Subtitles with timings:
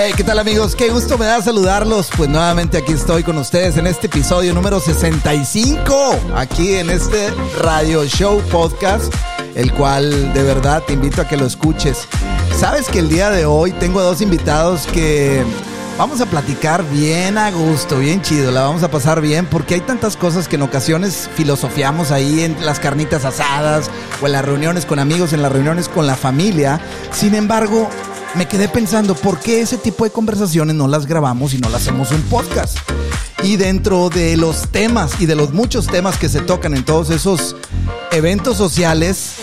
[0.00, 0.76] Hey, ¿qué tal amigos?
[0.76, 2.08] Qué gusto me da saludarlos.
[2.16, 8.04] Pues nuevamente aquí estoy con ustedes en este episodio número 65, aquí en este Radio
[8.04, 9.12] Show Podcast,
[9.56, 12.06] el cual de verdad te invito a que lo escuches.
[12.56, 15.42] Sabes que el día de hoy tengo dos invitados que
[15.98, 19.80] vamos a platicar bien a gusto, bien chido, la vamos a pasar bien porque hay
[19.80, 23.90] tantas cosas que en ocasiones filosofiamos ahí en las carnitas asadas
[24.22, 26.80] o en las reuniones con amigos, en las reuniones con la familia.
[27.10, 27.90] Sin embargo,
[28.34, 31.82] me quedé pensando, ¿por qué ese tipo de conversaciones no las grabamos y no las
[31.82, 32.78] hacemos un podcast?
[33.42, 37.10] Y dentro de los temas y de los muchos temas que se tocan en todos
[37.10, 37.56] esos
[38.10, 39.34] eventos sociales,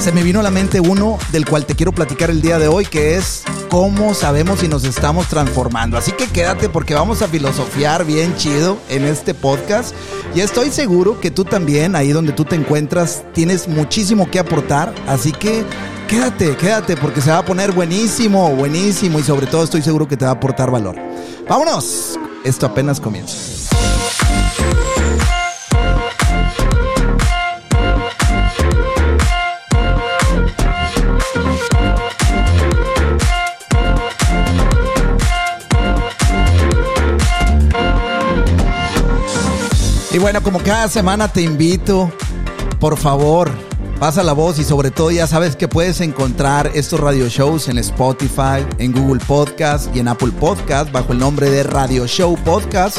[0.00, 2.68] se me vino a la mente uno del cual te quiero platicar el día de
[2.68, 5.96] hoy, que es cómo sabemos si nos estamos transformando.
[5.96, 9.94] Así que quédate porque vamos a filosofiar bien chido en este podcast.
[10.34, 14.94] Y estoy seguro que tú también, ahí donde tú te encuentras, tienes muchísimo que aportar.
[15.06, 15.64] Así que
[16.06, 20.16] quédate, quédate porque se va a poner buenísimo, buenísimo y sobre todo estoy seguro que
[20.16, 20.96] te va a aportar valor.
[21.48, 23.36] Vámonos, esto apenas comienza.
[40.12, 42.10] Y bueno, como cada semana te invito,
[42.80, 43.50] por favor,
[43.98, 47.78] pasa la voz y sobre todo ya sabes que puedes encontrar estos radio shows en
[47.78, 52.98] Spotify, en Google Podcast y en Apple Podcast bajo el nombre de Radio Show Podcast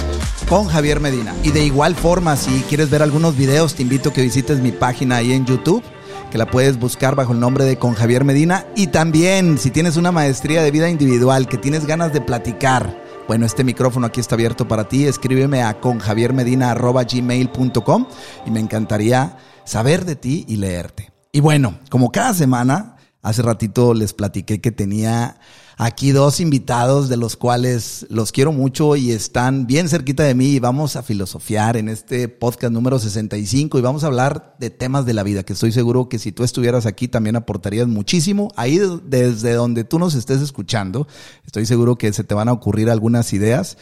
[0.49, 1.35] con Javier Medina.
[1.43, 4.71] Y de igual forma, si quieres ver algunos videos, te invito a que visites mi
[4.71, 5.83] página ahí en YouTube
[6.31, 8.65] que la puedes buscar bajo el nombre de Con Javier Medina.
[8.75, 13.45] Y también, si tienes una maestría de vida individual, que tienes ganas de platicar, bueno,
[13.45, 15.05] este micrófono aquí está abierto para ti.
[15.05, 18.07] Escríbeme a conjaviermedina.gmail.com
[18.45, 21.11] y me encantaría saber de ti y leerte.
[21.31, 25.39] Y bueno, como cada semana, hace ratito les platiqué que tenía
[25.75, 30.47] aquí dos invitados de los cuales los quiero mucho y están bien cerquita de mí
[30.47, 35.05] y vamos a filosofiar en este podcast número 65 y vamos a hablar de temas
[35.05, 38.51] de la vida que estoy seguro que si tú estuvieras aquí también aportarías muchísimo.
[38.55, 41.07] Ahí desde donde tú nos estés escuchando,
[41.45, 43.77] estoy seguro que se te van a ocurrir algunas ideas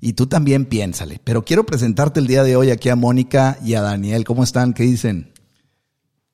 [0.00, 1.20] y tú también piénsale.
[1.24, 4.24] Pero quiero presentarte el día de hoy aquí a Mónica y a Daniel.
[4.24, 4.72] ¿Cómo están?
[4.72, 5.32] ¿Qué dicen?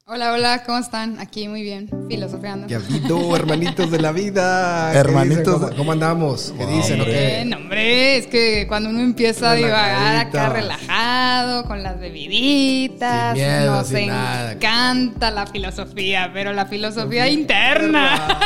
[0.08, 1.18] Hola, hola, ¿cómo están?
[1.18, 2.68] Aquí muy bien, filosofiando.
[3.08, 4.92] tú, hermanitos de la vida.
[4.94, 5.60] Hermanitos.
[5.60, 6.54] ¿Cómo, ¿Cómo, andamos?
[6.56, 7.04] ¿Qué dicen?
[7.04, 13.42] Bien, hombre, es que cuando uno empieza a divagar acá relajado, con las bebiditas, sin
[13.42, 15.44] miedo, nos sin encanta nada.
[15.44, 18.38] la filosofía, pero la filosofía interna.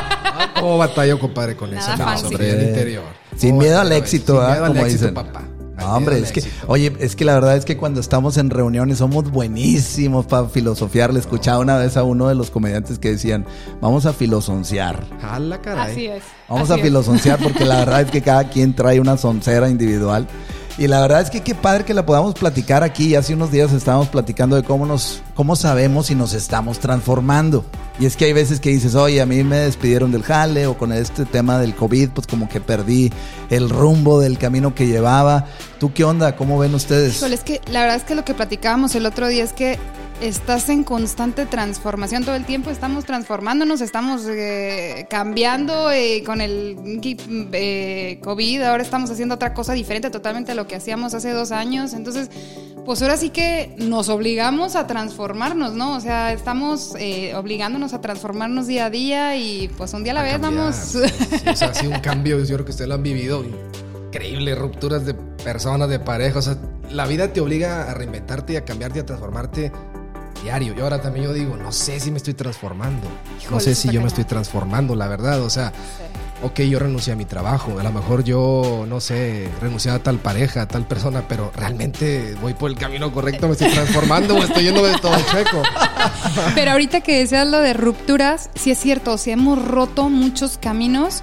[0.58, 1.94] ¿Cómo batalló, compadre, con eso?
[1.94, 3.04] No, sobre el interior.
[3.36, 5.14] Sin miedo al éxito, Sin miedo al como éxito, dicen.
[5.14, 5.42] papá.
[5.80, 8.98] No, hombre, es que, oye, es que la verdad es que cuando estamos en reuniones
[8.98, 11.12] somos buenísimos para filosofiar.
[11.12, 13.46] Le escuchaba una vez a uno de los comediantes que decían,
[13.80, 15.04] vamos a filosonciar.
[15.20, 15.92] Jala, caray.
[15.92, 16.22] Así es.
[16.48, 20.26] Vamos así a filosonciar porque la verdad es que cada quien trae una soncera individual.
[20.80, 23.14] Y la verdad es que qué padre que la podamos platicar aquí.
[23.14, 27.66] Hace unos días estábamos platicando de cómo nos, cómo sabemos si nos estamos transformando.
[27.98, 30.78] Y es que hay veces que dices, oye, a mí me despidieron del jale o
[30.78, 33.12] con este tema del COVID, pues como que perdí
[33.50, 35.44] el rumbo del camino que llevaba.
[35.78, 36.34] ¿Tú qué onda?
[36.34, 37.18] ¿Cómo ven ustedes?
[37.18, 39.78] Híjole, es que la verdad es que lo que platicábamos el otro día es que
[40.20, 46.76] estás en constante transformación todo el tiempo, estamos transformándonos, estamos eh, cambiando eh, con el
[47.52, 51.52] eh, COVID, ahora estamos haciendo otra cosa diferente totalmente a lo que hacíamos hace dos
[51.52, 52.30] años, entonces
[52.84, 55.96] pues ahora sí que nos obligamos a transformarnos, ¿no?
[55.96, 56.94] O sea, estamos
[57.36, 60.54] obligándonos a transformarnos día a día y pues un día a la A vez cambiar.
[60.54, 60.76] vamos...
[60.76, 60.98] Sí,
[61.46, 63.44] o sea, ha sido un cambio, yo creo que ustedes lo han vivido.
[64.06, 66.38] Increíble, rupturas de personas, de pareja.
[66.38, 66.56] O sea,
[66.90, 69.70] la vida te obliga a reinventarte y a cambiarte y a transformarte
[70.42, 70.74] diario.
[70.76, 73.06] Y ahora también yo digo, no sé si me estoy transformando.
[73.50, 75.42] no sé si yo me estoy transformando, la verdad.
[75.42, 75.72] O sea,
[76.42, 77.78] ok, yo renuncié a mi trabajo.
[77.78, 82.34] A lo mejor yo, no sé, renuncié a tal pareja, a tal persona, pero realmente
[82.40, 85.62] voy por el camino correcto, me estoy transformando o estoy yendo de todo chueco.
[86.54, 91.22] Pero ahorita que decías lo de rupturas, sí es cierto, si hemos roto muchos caminos.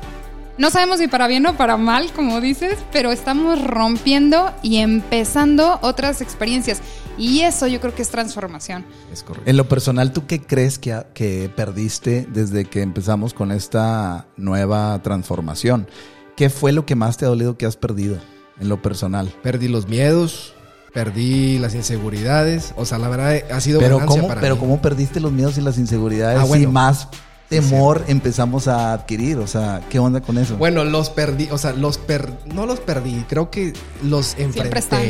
[0.58, 5.78] No sabemos si para bien o para mal, como dices, pero estamos rompiendo y empezando
[5.84, 6.82] otras experiencias.
[7.18, 8.86] Y eso yo creo que es transformación.
[9.12, 9.50] Es correcto.
[9.50, 15.02] En lo personal, ¿tú qué crees que, que perdiste desde que empezamos con esta nueva
[15.02, 15.88] transformación?
[16.36, 18.18] ¿Qué fue lo que más te ha dolido que has perdido
[18.60, 19.34] en lo personal?
[19.42, 20.54] Perdí los miedos,
[20.94, 22.74] perdí las inseguridades.
[22.78, 24.62] O sea, la verdad ha sido Pero ganancia ¿cómo, para pero mí.
[24.62, 26.64] ¿cómo perdiste los miedos y las inseguridades Ah, bueno.
[26.64, 27.08] y más
[27.50, 29.38] temor empezamos a adquirir?
[29.38, 30.56] O sea, ¿qué onda con eso?
[30.58, 32.32] Bueno, los perdí, o sea, los per...
[32.54, 33.74] no los perdí, creo que
[34.04, 35.02] los Siempre están.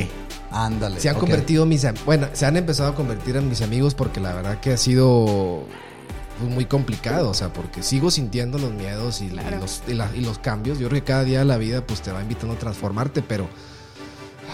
[0.51, 0.99] Ándale.
[0.99, 1.21] Se han ok.
[1.21, 4.59] convertido en mis bueno, se han empezado a convertir en mis amigos porque la verdad
[4.59, 5.65] que ha sido
[6.39, 10.77] fue muy complicado, o sea, porque sigo sintiendo los miedos y, los, y, los cambios.
[10.79, 13.47] Yo creo que cada día la vida pues te va invitando a transformarte, pero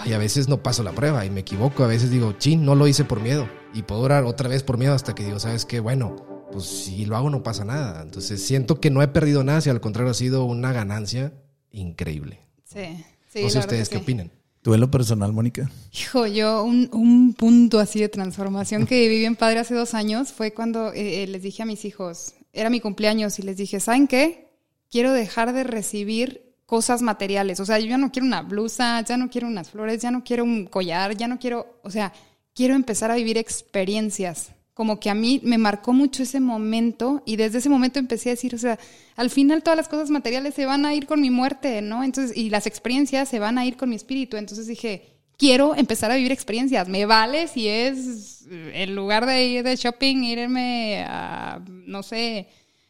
[0.04, 1.84] y a veces no paso la prueba y me equivoco.
[1.84, 3.48] A veces digo, chin, no lo hice por miedo.
[3.72, 5.80] Y puedo orar otra vez por miedo hasta que digo, ¿sabes qué?
[5.80, 6.16] Bueno,
[6.52, 8.02] pues si lo hago no pasa nada.
[8.02, 11.32] Entonces siento que no he perdido nada, si al contrario ha sido una ganancia
[11.70, 12.40] increíble.
[12.64, 13.42] Sí, sí.
[13.42, 14.30] No sé ustedes qué opinan.
[14.64, 15.70] ¿Tú en lo personal, Mónica?
[15.92, 20.32] Hijo, yo un, un, punto así de transformación que viví en padre hace dos años
[20.32, 23.78] fue cuando eh, eh, les dije a mis hijos, era mi cumpleaños y les dije,
[23.78, 24.48] ¿saben qué?
[24.90, 27.60] Quiero dejar de recibir cosas materiales.
[27.60, 30.24] O sea, yo ya no quiero una blusa, ya no quiero unas flores, ya no
[30.24, 32.14] quiero un collar, ya no quiero, o sea,
[32.54, 37.36] quiero empezar a vivir experiencias como que a mí me marcó mucho ese momento y
[37.36, 38.78] desde ese momento empecé a decir, o sea,
[39.14, 42.02] al final todas las cosas materiales se van a ir con mi muerte, ¿no?
[42.02, 44.36] Entonces, y las experiencias se van a ir con mi espíritu.
[44.36, 46.88] Entonces dije, quiero empezar a vivir experiencias.
[46.88, 52.48] Me vale si es en lugar de ir de shopping, irme a, no sé,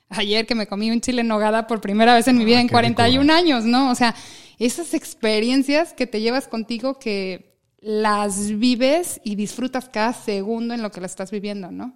[0.09, 2.63] ayer que me comí un chile en nogada por primera vez en mi vida ah,
[2.63, 3.91] en 41 años, ¿no?
[3.91, 4.15] O sea,
[4.59, 7.54] esas experiencias que te llevas contigo que
[7.85, 11.95] las vives y disfrutas cada segundo en lo que la estás viviendo, ¿no?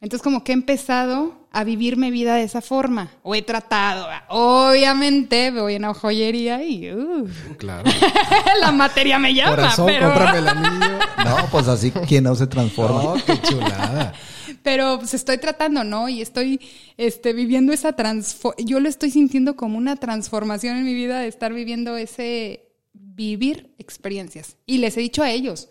[0.00, 4.06] Entonces como que he empezado a vivir mi vida de esa forma, o he tratado,
[4.28, 7.90] obviamente voy a una joyería y uh, claro.
[8.60, 10.08] la materia me llama, Corazón, pero...
[10.08, 10.98] cómprame el anillo.
[11.24, 13.02] No, pues así ¿quién no se transforma.
[13.02, 14.12] Oh, qué chulada.
[14.62, 16.08] Pero pues estoy tratando, ¿no?
[16.08, 16.60] Y estoy
[16.96, 21.28] este, viviendo esa transformación, yo lo estoy sintiendo como una transformación en mi vida de
[21.28, 22.65] estar viviendo ese,
[22.98, 24.56] vivir experiencias.
[24.66, 25.68] Y les he dicho a ellos,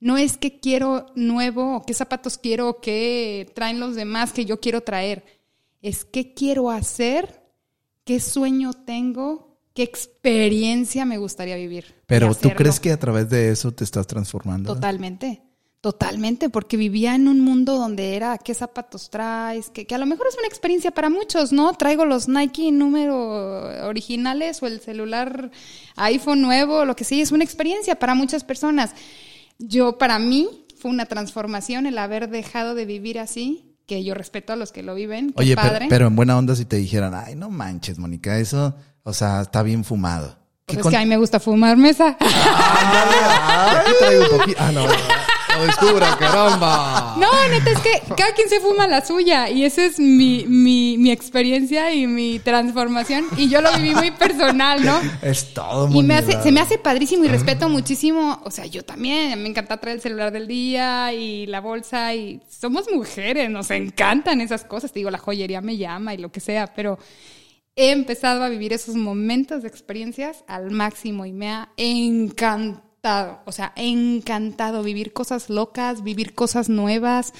[0.00, 4.44] no es que quiero nuevo, o qué zapatos quiero, o qué traen los demás que
[4.44, 5.24] yo quiero traer.
[5.82, 7.42] Es qué quiero hacer,
[8.04, 11.94] qué sueño tengo, qué experiencia me gustaría vivir.
[12.06, 14.74] Pero tú crees que a través de eso te estás transformando.
[14.74, 15.42] Totalmente.
[15.80, 20.04] Totalmente, porque vivía en un mundo donde era qué zapatos traes, que, que, a lo
[20.04, 21.72] mejor es una experiencia para muchos, ¿no?
[21.72, 25.50] Traigo los Nike número originales o el celular
[25.96, 28.90] iPhone nuevo, lo que sea, es una experiencia para muchas personas.
[29.58, 34.52] Yo, para mí, fue una transformación el haber dejado de vivir así, que yo respeto
[34.52, 35.32] a los que lo viven.
[35.36, 35.86] Oye, padre.
[35.88, 39.62] Pero, en buena onda si te dijeran, ay, no manches, Mónica, eso, o sea, está
[39.62, 40.36] bien fumado.
[40.66, 42.16] Pues es que a mí me gusta fumar mesa.
[42.20, 43.82] Ah.
[44.58, 44.86] Ah, no
[46.18, 47.16] caramba.
[47.18, 50.98] No, neta, es que cada quien se fuma la suya y esa es mi, mi,
[50.98, 55.00] mi experiencia y mi transformación y yo lo viví muy personal, ¿no?
[55.22, 58.66] Es todo muy Y me hace, se me hace padrísimo y respeto muchísimo, o sea,
[58.66, 63.50] yo también, me encanta traer el celular del día y la bolsa y somos mujeres,
[63.50, 66.98] nos encantan esas cosas, te digo, la joyería me llama y lo que sea, pero
[67.76, 73.52] he empezado a vivir esos momentos de experiencias al máximo y me ha encantado o
[73.52, 77.32] sea, encantado vivir cosas locas, vivir cosas nuevas.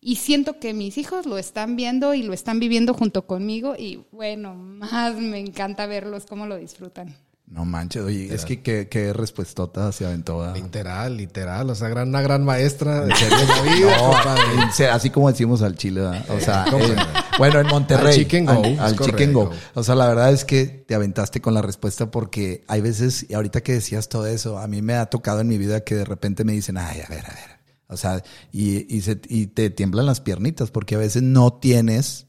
[0.00, 4.04] Y siento que mis hijos lo están viendo y lo están viviendo junto conmigo y
[4.12, 7.16] bueno, más me encanta verlos cómo lo disfrutan.
[7.50, 10.52] No manches, oye, es que qué, respuestota se aventó.
[10.54, 13.62] Literal, literal, o sea, gran, una gran maestra de la
[14.72, 14.92] vida.
[14.92, 16.96] así como decimos al Chile, o sea, eh,
[17.38, 18.08] bueno, en Monterrey.
[18.08, 18.62] Al Chicken Go.
[18.78, 19.50] Al, Chicken Go.
[19.74, 23.34] O sea, la verdad es que te aventaste con la respuesta porque hay veces, y
[23.34, 26.04] ahorita que decías todo eso, a mí me ha tocado en mi vida que de
[26.04, 27.58] repente me dicen, ay, a ver, a ver.
[27.86, 28.22] O sea,
[28.52, 32.26] y, y, se, y te tiemblan las piernitas porque a veces no tienes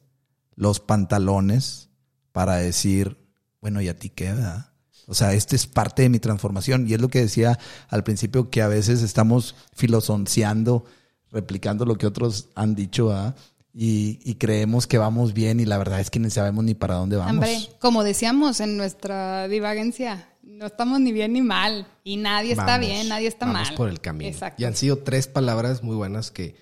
[0.55, 1.89] los pantalones
[2.31, 3.17] para decir,
[3.59, 4.68] bueno, ¿y a ti queda?
[5.09, 6.87] O sea, este es parte de mi transformación.
[6.87, 7.57] Y es lo que decía
[7.89, 10.85] al principio, que a veces estamos filosonciando,
[11.31, 13.33] replicando lo que otros han dicho, ¿ah?
[13.73, 17.17] y, creemos que vamos bien y la verdad es que no sabemos ni para dónde
[17.17, 17.33] vamos.
[17.33, 21.87] Hombre, como decíamos en nuestra divagencia, no estamos ni bien ni mal.
[22.03, 23.75] Y nadie está bien, nadie está vamos mal.
[23.75, 24.37] por el camino.
[24.57, 26.55] Y han sido tres palabras muy buenas que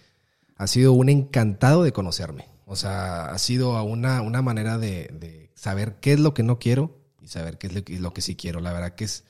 [0.56, 2.48] ha sido un encantado de conocerme.
[2.66, 6.60] O sea, ha sido una, una manera de, de saber qué es lo que no
[6.60, 6.97] quiero
[7.28, 8.60] saber qué es lo que, sí quiero.
[8.60, 9.24] La verdad que es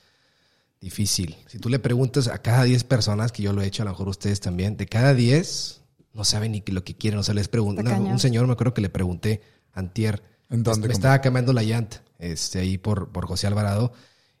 [0.80, 1.36] difícil.
[1.46, 3.92] Si tú le preguntas a cada 10 personas, que yo lo he hecho, a lo
[3.92, 7.18] mejor ustedes también, de cada 10 no saben ni lo que quieren.
[7.18, 9.40] O sea, les pregunto, un señor me acuerdo que le pregunté
[9.72, 13.92] antier, ¿En dónde, me estaba cambiando la llanta, este, ahí por, por José Alvarado,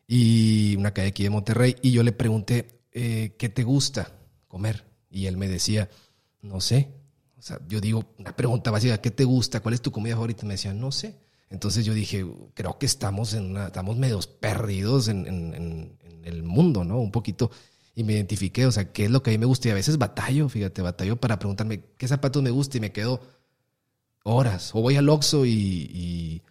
[0.06, 4.12] y una calle aquí de Monterrey, y yo le pregunté, eh, ¿qué te gusta
[4.48, 4.86] comer?
[5.10, 5.88] Y él me decía,
[6.42, 6.88] no sé.
[7.38, 9.60] O sea, yo digo, una pregunta básica, ¿qué te gusta?
[9.60, 10.44] ¿Cuál es tu comida favorita?
[10.46, 11.16] me decía, no sé.
[11.50, 16.84] Entonces yo dije, creo que estamos en una, estamos medios perdidos en, en, el mundo,
[16.84, 16.98] ¿no?
[16.98, 17.50] Un poquito.
[17.94, 19.68] Y me identifiqué, o sea, ¿qué es lo que a mí me gusta?
[19.68, 23.20] Y a veces batallo, fíjate, batallo para preguntarme qué zapatos me gusta y me quedo
[24.24, 24.74] horas.
[24.74, 26.42] O voy al Oxxo y,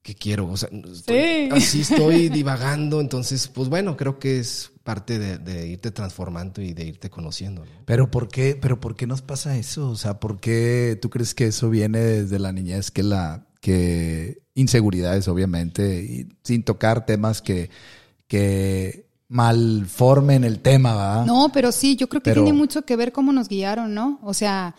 [0.00, 0.48] ¿qué quiero?
[0.48, 5.68] O sea, estoy- así estoy divagando, entonces, pues bueno, creo que es parte de, de
[5.68, 7.64] irte transformando y de irte conociendo.
[7.64, 7.70] ¿no?
[7.84, 9.90] Pero ¿por qué, pero por qué nos pasa eso?
[9.90, 14.42] O sea, ¿por qué tú crees que eso viene desde la niñez que la que
[14.54, 17.70] inseguridades obviamente y sin tocar temas que
[18.26, 21.24] que malformen el tema, ¿va?
[21.24, 24.18] No, pero sí, yo creo que Pero- tiene mucho que ver cómo nos guiaron, ¿no?
[24.22, 24.74] O sea,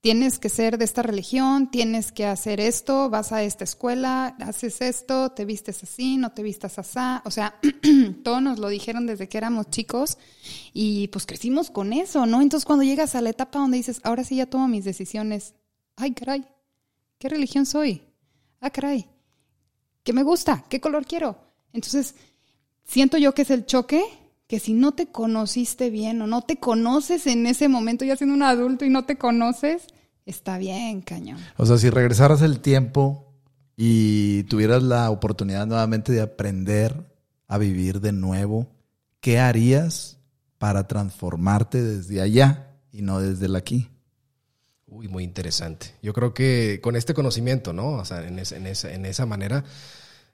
[0.00, 4.80] tienes que ser de esta religión, tienes que hacer esto, vas a esta escuela, haces
[4.80, 6.98] esto, te vistes así, no te vistas así.
[7.24, 7.54] O sea,
[8.24, 10.18] todo nos lo dijeron desde que éramos chicos
[10.72, 12.42] y pues crecimos con eso, ¿no?
[12.42, 15.54] Entonces cuando llegas a la etapa donde dices, ahora sí ya tomo mis decisiones,
[15.96, 16.44] ay, caray,
[17.18, 18.02] ¿qué religión soy?
[18.66, 19.06] Ah, caray,
[20.02, 20.64] ¿qué me gusta?
[20.68, 21.38] ¿Qué color quiero?
[21.72, 22.16] Entonces,
[22.82, 24.02] siento yo que es el choque
[24.48, 28.34] que si no te conociste bien o no te conoces en ese momento ya siendo
[28.34, 29.86] un adulto y no te conoces,
[30.24, 31.38] está bien, cañón.
[31.56, 33.32] O sea, si regresaras el tiempo
[33.76, 38.66] y tuvieras la oportunidad nuevamente de aprender a vivir de nuevo,
[39.20, 40.18] ¿qué harías
[40.58, 43.90] para transformarte desde allá y no desde el aquí?
[44.88, 45.88] Uy, muy interesante.
[46.02, 47.90] Yo creo que con este conocimiento, ¿no?
[47.94, 49.64] O sea, en, esa- en esa, en esa manera,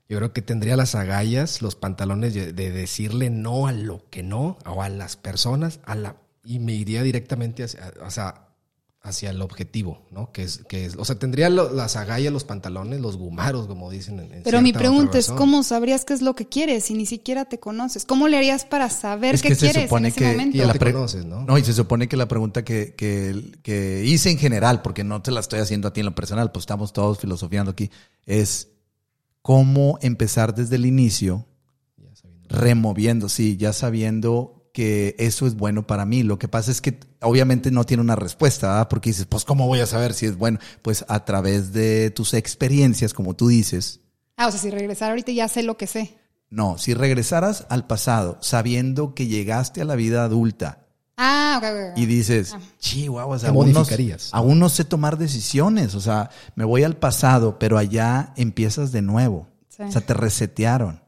[0.09, 4.23] yo creo que tendría las agallas, los pantalones de, de decirle no a lo que
[4.23, 8.49] no, o a las personas, a la, y me iría directamente hacia, o sea,
[9.05, 10.31] hacia el objetivo, ¿no?
[10.31, 13.91] Que es, que es, o sea, tendría lo- las agallas, los pantalones, los gumaros, como
[13.91, 14.21] dicen.
[14.21, 15.29] En, en Pero mi pregunta es.
[15.29, 18.05] ¿cómo sabrías qué es lo que quieres si ni siquiera te conoces?
[18.05, 20.57] ¿Cómo le harías para saber Es qué que se quieres supone en ese que- momento?
[20.57, 21.45] Y la te conoces, ¿no?
[21.45, 25.21] No, y se supone que la pregunta que, que, que hice en general, porque no
[25.21, 27.91] te la estoy haciendo a ti en lo personal, pues estamos todos filosofiando aquí,
[28.25, 28.69] es
[29.43, 31.49] cómo empezar desde el inicio
[32.49, 36.23] removiendo, sí, ya sabiendo que eso es bueno para mí.
[36.23, 38.89] Lo que pasa es que obviamente no tiene una respuesta, ¿verdad?
[38.89, 40.59] porque dices, pues ¿cómo voy a saber si es bueno?
[40.83, 44.01] Pues a través de tus experiencias, como tú dices.
[44.37, 46.17] Ah, o sea, si regresar ahorita ya sé lo que sé.
[46.49, 50.87] No, si regresaras al pasado sabiendo que llegaste a la vida adulta
[51.17, 51.99] Ah, ok, ok, ok.
[51.99, 52.61] y dices, Ah.
[52.79, 54.31] chihuahuas, ¿Qué aún no, modificarías?
[54.33, 59.03] aún no sé tomar decisiones, o sea, me voy al pasado, pero allá empiezas de
[59.03, 59.49] nuevo.
[59.69, 59.83] Sí.
[59.83, 61.03] O sea, te resetearon.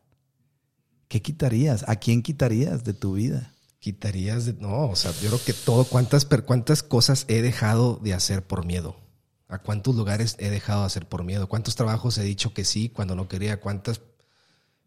[1.09, 1.85] ¿Qué quitarías?
[1.89, 3.54] ¿A quién quitarías de tu vida?
[3.85, 4.55] Quitarías de.
[4.55, 5.85] No, o sea, yo creo que todo.
[5.85, 8.97] ¿Cuántas, cuántas cosas he dejado de hacer por miedo?
[9.47, 11.51] ¿A cuántos lugares he dejado de hacer por miedo?
[11.51, 13.61] ¿Cuántos trabajos he dicho que sí cuando no quería?
[13.61, 14.01] ¿Cuántas.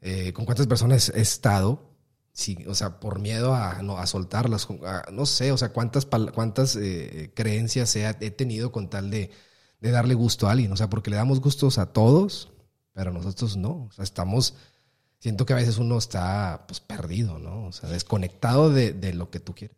[0.02, 1.92] eh, ¿Con cuántas personas he estado?
[2.34, 4.68] Sí, o sea, por miedo a, no, a soltarlas.
[5.12, 9.30] no sé, o sea, cuántas, cuántas eh, creencias he, he tenido con tal de,
[9.80, 10.72] de darle gusto a alguien.
[10.72, 12.52] O sea, porque le damos gustos a todos,
[12.94, 13.86] pero nosotros no.
[13.86, 14.56] O sea, estamos
[15.20, 17.66] siento que a veces uno está pues perdido, ¿no?
[17.68, 19.78] O sea, desconectado de, de lo que tú quieres.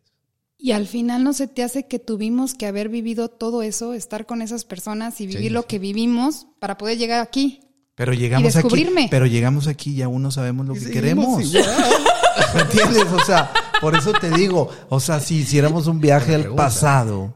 [0.58, 4.26] Y al final no se te hace que tuvimos que haber vivido todo eso, estar
[4.26, 5.66] con esas personas y vivir Sí, lo sí.
[5.68, 7.60] que vivimos para poder llegar aquí.
[7.94, 9.08] Pero llegamos aquí, descubrirme.
[9.10, 11.38] pero llegamos aquí y aún no sabemos lo que queremos.
[12.54, 13.04] ¿Me entiendes?
[13.12, 17.34] O sea, por eso te digo, o sea, si hiciéramos un viaje al pasado,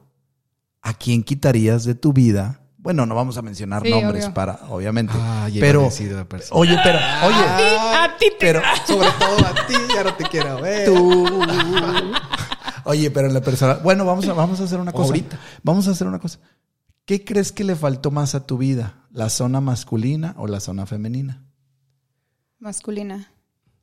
[0.82, 2.60] ¿a quién quitarías de tu vida?
[2.84, 4.34] Bueno, no vamos a mencionar Sí, nombres obvio.
[4.34, 5.14] para, obviamente.
[5.16, 10.04] Ah, a pero, oye, pero, oye, A ti te- pero Sobre todo a ti, ya
[10.04, 10.86] no te quiero ver.
[10.86, 11.28] tú.
[12.86, 13.74] Oye, pero la persona.
[13.82, 15.06] Bueno, vamos a, vamos a hacer una cosa.
[15.06, 15.40] Ahorita.
[15.62, 16.38] Vamos a hacer una cosa.
[17.06, 19.06] ¿Qué crees que le faltó más a tu vida?
[19.10, 21.46] ¿La zona masculina o la zona femenina?
[22.58, 23.32] Masculina.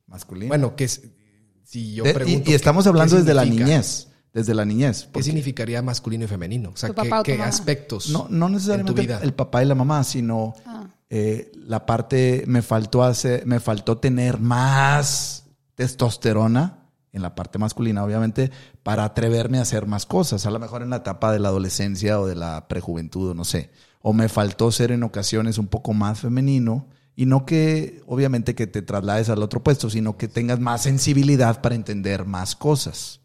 [0.06, 0.46] Masculina.
[0.48, 1.02] Bueno, que es-
[1.64, 2.48] si yo De- pregunto.
[2.48, 4.08] y, y estamos ¿qué- hablando desde la niñez.
[4.32, 5.08] Desde la niñez.
[5.12, 6.70] ¿Qué significaría masculino y femenino?
[6.70, 7.48] O sea, Tu ¿qué, papá o tu qué mamá.
[7.50, 8.08] aspectos?
[8.10, 9.20] No, no en tu necesariamente vida?
[9.22, 10.86] el papá y la mamá, sino Ah.
[11.10, 16.78] eh, la parte me faltó hacer, me faltó tener más testosterona
[17.12, 18.50] en la parte masculina, obviamente,
[18.82, 20.46] para atreverme a hacer más cosas.
[20.46, 23.44] A lo mejor en la etapa de la adolescencia o de la prejuventud, o no
[23.44, 23.70] sé.
[24.00, 26.88] O me faltó ser en ocasiones un poco más femenino.
[27.14, 31.60] Y no que, obviamente, que te traslades al otro puesto, sino que tengas más sensibilidad
[31.60, 33.20] para entender más cosas.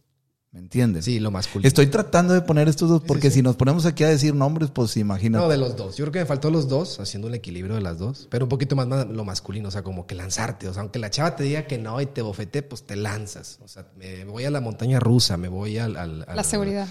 [0.58, 1.06] ¿Me entiendes?
[1.06, 1.68] Sí, lo masculino.
[1.68, 3.36] Estoy tratando de poner estos dos, sí, porque sí.
[3.36, 5.44] si nos ponemos aquí a decir nombres, pues imagínate.
[5.44, 5.96] No, de los dos.
[5.98, 8.50] Yo creo que me faltó los dos, haciendo un equilibrio de las dos, pero un
[8.50, 10.68] poquito más, más lo masculino, o sea, como que lanzarte.
[10.68, 13.60] O sea, aunque la chava te diga que no y te bofete, pues te lanzas.
[13.64, 15.96] O sea, me voy a la montaña rusa, me voy al.
[15.96, 16.88] al- al- La seguridad.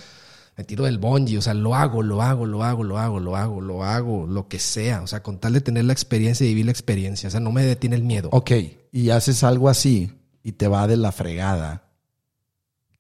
[0.57, 3.35] Me tiro del bungee, o sea, lo hago, lo hago, lo hago, lo hago, lo
[3.37, 5.03] hago, lo hago, lo que sea.
[5.03, 7.27] O sea, con tal de tener la experiencia y vivir la experiencia.
[7.29, 8.29] O sea, no me detiene el miedo.
[8.33, 8.53] Ok,
[8.93, 10.13] y haces algo así
[10.45, 11.83] y te va de la fregada.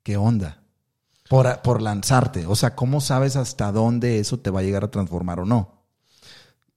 [0.06, 0.62] ¿Qué onda?
[1.28, 2.46] Por, por lanzarte.
[2.46, 5.82] O sea, ¿cómo sabes hasta dónde eso te va a llegar a transformar o no?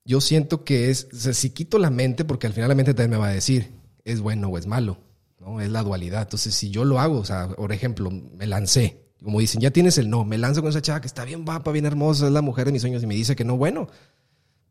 [0.04, 2.96] Yo siento que es, o sea, si quito la mente, porque al final la mente
[2.96, 3.72] también me va a decir,
[4.04, 4.98] es bueno o es malo,
[5.40, 5.62] ¿no?
[5.62, 6.24] Es la dualidad.
[6.24, 10.00] Entonces, si yo lo hago, o sea, por ejemplo, me lancé, como dicen, ya tienes
[10.00, 12.42] el no, me lanzo con esa chava que está bien guapa, bien hermosa, es la
[12.42, 13.90] mujer de mis sueños y me dice que no, bueno,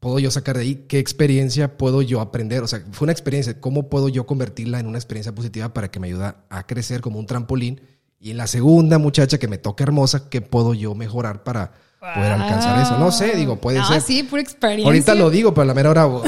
[0.01, 0.85] puedo yo sacar de ahí?
[0.89, 2.65] ¿Qué experiencia puedo yo aprender?
[2.65, 3.61] O sea, fue una experiencia.
[3.61, 7.21] ¿Cómo puedo yo convertirla en una experiencia positiva para que me ayude a crecer como
[7.21, 7.98] un trampolín?
[8.21, 12.33] Y en la segunda muchacha que me toca hermosa, ¿qué puedo yo mejorar para poder
[12.33, 12.99] alcanzar eso?
[12.99, 14.01] No sé, digo, puede ser.
[14.01, 14.87] sí, pura experiencia.
[14.87, 16.23] Ahorita lo digo, pero a la mera hora uh,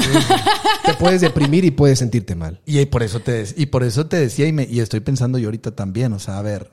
[0.85, 2.61] te puedes deprimir y puedes sentirte mal.
[2.65, 5.47] Y por eso te, y por eso te decía, y, me, y estoy pensando yo
[5.47, 6.71] ahorita también, o sea, a ver,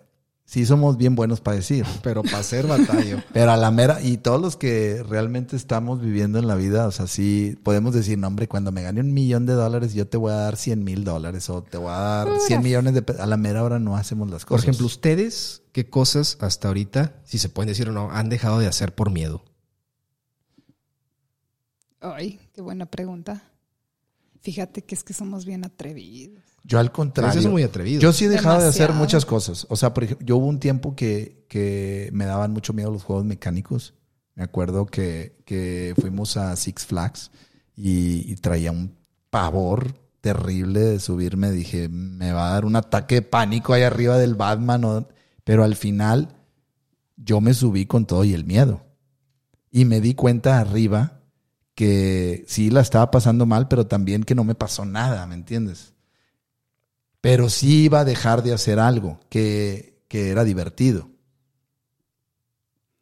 [0.48, 1.84] sí somos bien buenos para decir.
[2.02, 3.24] Pero para hacer batalla.
[3.32, 6.90] Pero a la mera, y todos los que realmente estamos viviendo en la vida, o
[6.90, 10.16] sea, sí podemos decir, no, hombre, cuando me gane un millón de dólares, yo te
[10.16, 13.20] voy a dar 100 mil dólares o te voy a dar 100 millones de pesos.
[13.20, 14.64] A la mera hora no hacemos las cosas.
[14.64, 18.58] Por ejemplo, ustedes, ¿qué cosas hasta ahorita, si se pueden decir o no, han dejado
[18.58, 19.44] de hacer por miedo?
[22.00, 23.42] Ay, qué buena pregunta.
[24.40, 26.47] Fíjate que es que somos bien atrevidos.
[26.68, 27.30] Yo al contrario.
[27.30, 27.98] Eso es muy atrevido.
[27.98, 29.66] Yo sí he dejado de hacer muchas cosas.
[29.70, 33.04] O sea, por ejemplo, yo hubo un tiempo que, que me daban mucho miedo los
[33.04, 33.94] juegos mecánicos.
[34.34, 37.30] Me acuerdo que, que fuimos a Six Flags
[37.74, 38.94] y, traía un
[39.30, 41.50] pavor terrible de subirme.
[41.52, 45.06] Dije, me va a dar un ataque de pánico ahí arriba del Batman.
[45.44, 46.36] Pero al final
[47.16, 48.82] yo me subí con todo y el miedo.
[49.70, 51.22] Y me di cuenta arriba
[51.74, 55.94] que sí la estaba pasando mal, pero también que no me pasó nada, ¿me entiendes?
[57.20, 61.10] Pero sí iba a dejar de hacer algo que, era divertido.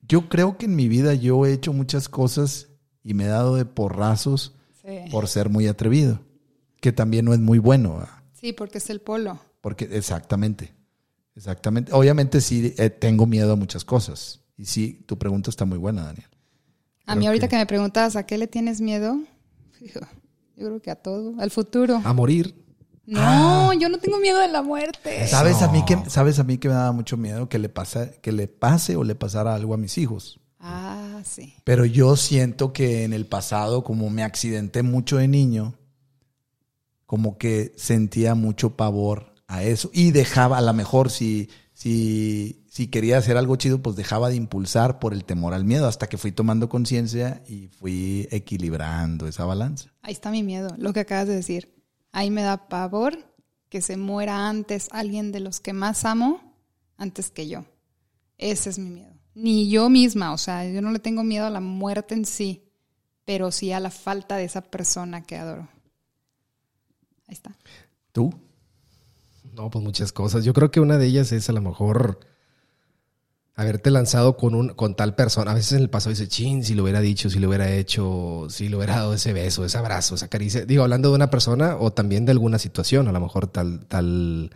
[0.03, 2.69] Yo creo que en mi vida yo he hecho muchas cosas
[3.03, 4.55] y me he dado de porrazos
[5.11, 6.21] por ser muy atrevido,
[6.81, 8.07] que también no es muy bueno.
[8.35, 9.41] Sí, porque es el polo.
[9.61, 10.73] Porque exactamente,
[11.35, 11.93] exactamente.
[11.93, 14.41] Obviamente sí eh, tengo miedo a muchas cosas.
[14.57, 16.29] Y sí, tu pregunta está muy buena, Daniel.
[17.07, 17.57] A mí ahorita que...
[17.57, 19.19] me preguntas a qué le tienes miedo,
[19.81, 20.01] yo
[20.57, 22.01] creo que a todo, al futuro.
[22.05, 22.66] A morir.
[23.07, 23.75] No, ah.
[23.79, 25.27] yo no tengo miedo de la muerte.
[25.29, 28.19] ¿Sabes a mí que sabes a mí que me daba mucho miedo que le pase
[28.21, 30.41] que le pase o le pasara algo a mis hijos?
[30.59, 31.55] Ah, sí.
[31.63, 35.75] Pero yo siento que en el pasado como me accidenté mucho de niño,
[37.07, 42.89] como que sentía mucho pavor a eso y dejaba a lo mejor si si si
[42.89, 46.19] quería hacer algo chido, pues dejaba de impulsar por el temor al miedo hasta que
[46.19, 49.93] fui tomando conciencia y fui equilibrando esa balanza.
[50.02, 51.75] Ahí está mi miedo, lo que acabas de decir
[52.12, 53.16] Ahí me da pavor
[53.69, 56.54] que se muera antes alguien de los que más amo
[56.97, 57.64] antes que yo.
[58.38, 59.12] Ese es mi miedo.
[59.34, 62.64] Ni yo misma, o sea, yo no le tengo miedo a la muerte en sí,
[63.25, 65.69] pero sí a la falta de esa persona que adoro.
[67.26, 67.54] Ahí está.
[68.12, 68.32] ¿Tú?
[69.52, 70.45] No, pues muchas cosas.
[70.45, 72.21] Yo creo que una de ellas es a lo mejor
[73.56, 75.50] haberte lanzado con un con tal persona.
[75.52, 78.47] A veces en el pasado dice, chin, si lo hubiera dicho, si lo hubiera hecho,
[78.50, 80.66] si le hubiera dado ese beso, ese abrazo, esa caricia.
[80.66, 84.50] Digo, hablando de una persona o también de alguna situación, a lo mejor tal, tal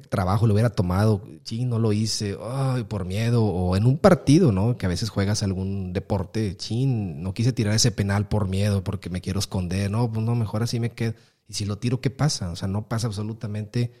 [0.00, 4.52] trabajo lo hubiera tomado, chin, no lo hice, ay, por miedo, o en un partido,
[4.52, 4.76] ¿no?
[4.76, 9.10] Que a veces juegas algún deporte, chin, no quise tirar ese penal por miedo, porque
[9.10, 11.14] me quiero esconder, no, pues no, mejor así me quedo.
[11.48, 12.50] Y si lo tiro, ¿qué pasa?
[12.50, 13.92] O sea, no pasa absolutamente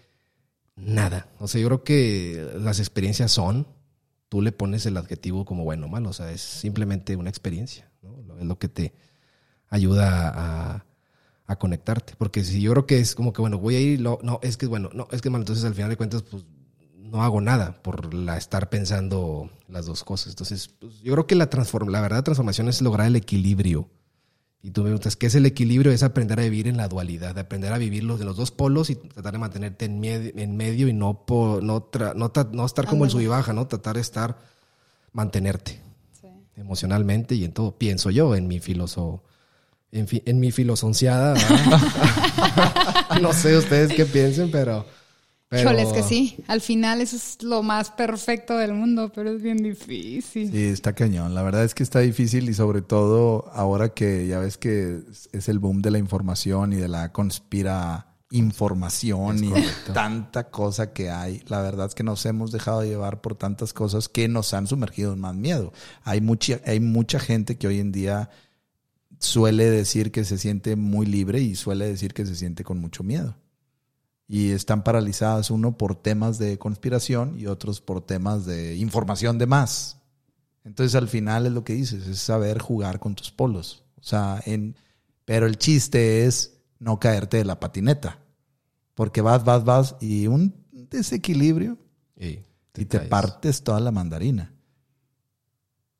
[0.76, 1.28] nada.
[1.38, 3.66] O sea, yo creo que las experiencias son,
[4.34, 7.88] tú le pones el adjetivo como bueno o malo, o sea, es simplemente una experiencia,
[8.02, 8.36] ¿no?
[8.36, 8.92] Es lo que te
[9.68, 10.82] ayuda
[11.46, 14.18] a, conectarte, porque si yo creo que es como que, bueno, voy a ir, no,
[14.42, 16.44] es que, bueno, no, es que, malo, entonces al final de cuentas, pues
[16.98, 20.30] no hago nada por la estar pensando las dos cosas.
[20.30, 23.88] Entonces, pues, yo creo que la, transform la verdad transformación es lograr el equilibrio
[24.64, 25.92] y tú me preguntas, ¿qué es el equilibrio?
[25.92, 28.88] Es aprender a vivir en la dualidad, aprender a vivir los de los dos polos
[28.88, 33.10] y tratar de mantenerte en, medio, en medio y no, no, no, estar como el
[33.10, 33.66] sub y baja, ¿no?
[33.66, 34.38] Tratar de estar,
[35.12, 35.82] mantenerte
[36.56, 37.76] emocionalmente y en todo.
[37.76, 39.22] Pienso yo en mi filoso,
[39.92, 41.34] en, en mi filosonciada.
[43.20, 44.86] no sé ustedes qué piensen, pero...
[45.62, 45.78] Pero...
[45.78, 49.58] es que sí, al final eso es lo más perfecto del mundo, pero es bien
[49.58, 50.50] difícil.
[50.50, 51.34] Sí, está cañón.
[51.34, 55.00] La verdad es que está difícil y sobre todo ahora que ya ves que
[55.32, 59.52] es el boom de la información y de la conspira información y
[59.92, 61.42] tanta cosa que hay.
[61.46, 65.12] La verdad es que nos hemos dejado llevar por tantas cosas que nos han sumergido
[65.12, 65.72] en más miedo.
[66.02, 68.30] Hay mucha, hay mucha gente que hoy en día
[69.20, 73.04] suele decir que se siente muy libre y suele decir que se siente con mucho
[73.04, 73.36] miedo
[74.26, 79.46] y están paralizadas uno por temas de conspiración y otros por temas de información de
[79.46, 79.98] más.
[80.64, 83.84] Entonces al final es lo que dices, es saber jugar con tus polos.
[84.00, 84.76] O sea, en,
[85.24, 88.18] pero el chiste es no caerte de la patineta,
[88.94, 91.78] porque vas, vas, vas y un desequilibrio
[92.16, 94.52] y te partes toda la mandarina.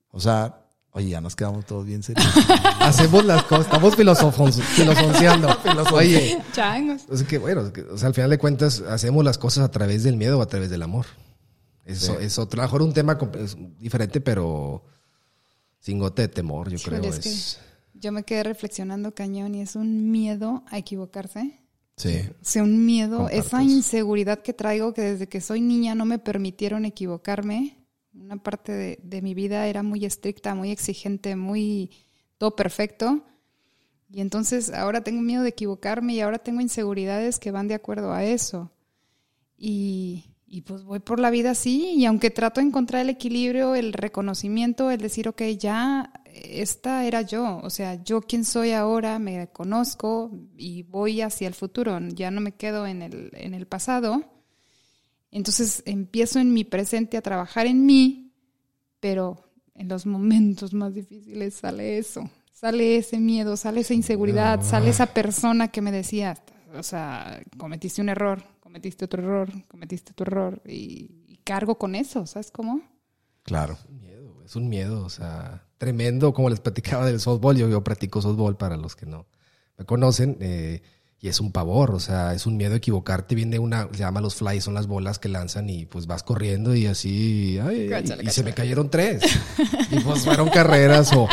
[0.08, 0.63] O sea,
[0.96, 2.24] Oye, ya nos quedamos todos bien serios.
[2.80, 5.48] Hacemos las cosas, estamos filosofiando.
[5.92, 7.02] Oye, changos.
[7.12, 10.16] Es que, bueno, o sea, al final de cuentas, hacemos las cosas a través del
[10.16, 11.06] miedo o a través del amor.
[11.84, 13.18] Eso es otro, mejor un tema
[13.80, 14.84] diferente, pero
[15.80, 17.02] sin gote de temor, yo creo.
[17.02, 17.58] Es,
[17.94, 21.60] Yo me quedé reflexionando cañón y es un miedo a equivocarse.
[21.96, 22.20] Sí.
[22.30, 26.20] O sea, un miedo, esa inseguridad que traigo que desde que soy niña no me
[26.20, 27.83] permitieron equivocarme.
[28.14, 31.90] Una parte de, mi vida era muy estricta, muy exigente, muy
[32.38, 33.24] todo perfecto.
[34.10, 38.12] Y entonces ahora tengo miedo de equivocarme y ahora tengo inseguridades que van de acuerdo
[38.12, 38.70] a eso.
[39.56, 43.74] Y, y pues voy por la vida así y aunque trato de encontrar el equilibrio,
[43.74, 49.18] el reconocimiento, el decir, ok, ya esta era yo, o sea, yo quién soy ahora,
[49.18, 53.66] me conozco y voy hacia el futuro, ya no me quedo en el, en el
[53.66, 54.22] pasado.
[55.34, 58.32] Entonces empiezo en mi presente a trabajar en mí,
[59.00, 59.36] pero
[59.74, 65.06] en los momentos más difíciles sale eso, sale ese miedo, sale esa inseguridad, sale esa
[65.06, 66.38] persona que me decía,
[66.78, 71.96] o sea, cometiste un error, cometiste otro error, cometiste otro error y, y cargo con
[71.96, 72.80] eso, ¿sabes cómo?
[73.42, 73.76] Claro.
[73.88, 77.82] Un miedo, es un miedo, o sea, tremendo, como les platicaba del softball, yo, yo
[77.82, 79.26] practico softball para los que no
[79.76, 80.82] me conocen, eh,
[81.24, 84.20] y es un pavor, o sea, es un miedo a equivocarte, viene una, se llama
[84.20, 88.24] los flies, son las bolas que lanzan y pues vas corriendo y así, ay, Cáchale,
[88.24, 89.22] y, y se me cayeron tres,
[89.90, 91.26] y pues fueron carreras o,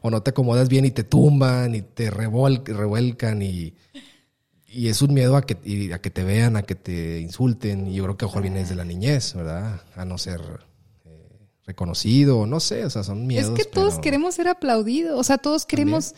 [0.00, 3.74] o no te acomodas bien y te tumban y te revol- revuelcan y...
[4.66, 7.86] Y es un miedo a que, y a que te vean, a que te insulten.
[7.86, 9.82] Y yo creo que mejor viene desde la niñez, ¿verdad?
[9.94, 10.40] A no ser
[11.04, 13.50] eh, reconocido, no sé, o sea, son miedos.
[13.56, 16.16] es que todos pero- queremos ser aplaudidos, o sea, todos queremos,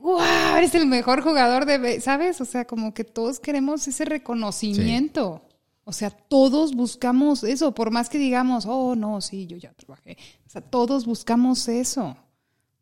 [0.00, 2.40] wow, eres el mejor jugador de, be-", ¿sabes?
[2.40, 5.42] O sea, como que todos queremos ese reconocimiento.
[5.84, 10.16] O sea, todos buscamos eso, por más que digamos, oh, no, sí, yo ya trabajé.
[10.46, 12.16] O sea, todos buscamos eso.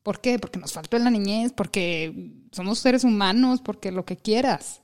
[0.03, 0.39] ¿Por qué?
[0.39, 4.83] Porque nos faltó en la niñez, porque somos seres humanos, porque lo que quieras.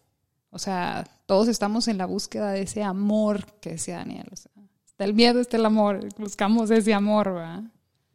[0.51, 4.27] O sea, todos estamos en la búsqueda de ese amor que decía Daniel.
[4.33, 4.53] O sea,
[4.87, 6.01] está el miedo, está el amor.
[6.18, 7.62] Buscamos ese amor, ¿verdad?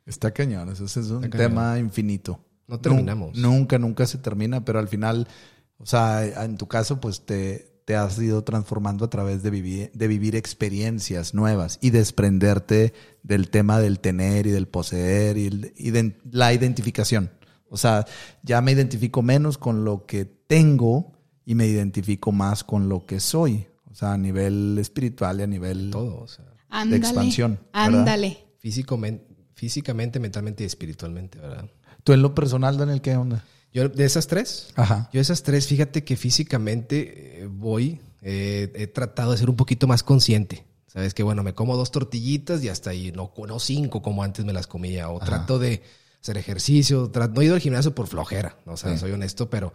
[0.05, 1.49] Está cañón, eso es un Está cañón.
[1.51, 2.39] tema infinito.
[2.69, 3.35] No terminamos.
[3.35, 5.27] Nun- Nunca, nunca se termina, pero al final,
[5.77, 9.91] o sea, en tu caso, pues te, te has ido transformando a través de vivir,
[9.93, 15.73] de vivir experiencias nuevas y desprenderte del tema del tener y del poseer y, el-
[15.75, 17.31] y de la identificación.
[17.71, 18.05] O sea,
[18.43, 21.13] ya me identifico menos con lo que tengo
[21.45, 23.67] y me identifico más con lo que soy.
[23.91, 25.89] O sea, a nivel espiritual y a nivel...
[25.91, 26.97] Todo, o sea, Ándale.
[26.97, 27.59] expansión.
[27.73, 28.37] Ándale.
[28.59, 28.99] físico,
[29.55, 31.65] físicamente, mentalmente y espiritualmente, ¿verdad?
[32.03, 33.43] Tú en lo personal, Daniel, ¿qué onda?
[33.73, 35.09] Yo, de esas tres, Ajá.
[35.13, 39.87] yo esas tres, fíjate que físicamente eh, voy, eh, he tratado de ser un poquito
[39.87, 40.65] más consciente.
[40.87, 44.43] Sabes que, bueno, me como dos tortillitas y hasta ahí, no, no cinco como antes
[44.43, 45.09] me las comía.
[45.09, 45.25] O Ajá.
[45.25, 45.83] trato de
[46.21, 47.11] hacer ejercicio.
[47.11, 48.73] tra- no he ido al gimnasio por flojera, ¿no?
[48.73, 48.99] o sea, Sí.
[48.99, 49.71] soy honesto, pero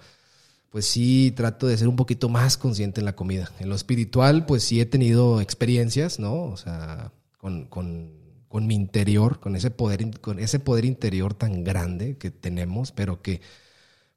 [0.70, 3.48] pues sí trato de ser un poquito más consciente en la comida.
[3.60, 6.34] En lo espiritual, pues sí he tenido experiencias, ¿no?
[6.46, 8.10] O sea, con, con,
[8.54, 13.20] con mi interior, con ese poder, con ese poder interior tan grande que tenemos, pero
[13.20, 13.40] que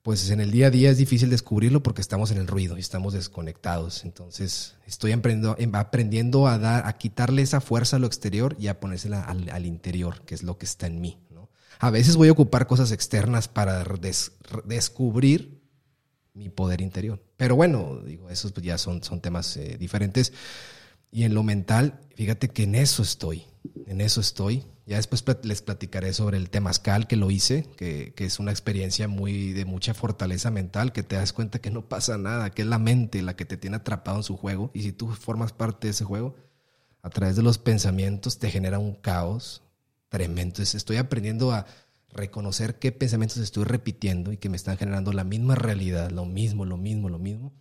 [0.03, 2.81] pues en el día a día es difícil descubrirlo porque estamos en el ruido y
[2.81, 4.03] estamos desconectados.
[4.05, 8.79] Entonces estoy aprendiendo, em, a dar, a quitarle esa fuerza a lo exterior y a
[8.79, 11.17] ponérsela al, al interior, que es lo que está en mí.
[11.79, 14.33] A veces voy a ocupar cosas externas para des-
[14.65, 15.63] descubrir
[16.35, 17.23] mi poder interior.
[17.37, 20.31] Pero bueno, digo, esos ya son, son temas eh, diferentes.
[21.11, 23.45] Y en lo mental, fíjate que en eso estoy,
[23.85, 24.65] en eso estoy.
[24.85, 29.07] Ya después les platicaré sobre el temazcal que lo hice, que, que es una experiencia
[29.07, 32.67] muy de mucha fortaleza mental, que te das cuenta que no pasa nada, que es
[32.67, 34.71] la mente la que te tiene atrapado en su juego.
[34.73, 36.35] Y si tú formas parte de ese juego,
[37.01, 39.63] a través de los pensamientos te genera un caos
[40.09, 40.41] tremendo.
[40.41, 41.65] Entonces estoy aprendiendo a
[42.09, 46.65] reconocer qué pensamientos estoy repitiendo y que me están generando la misma realidad, lo mismo,
[46.65, 47.53] lo mismo, lo mismo.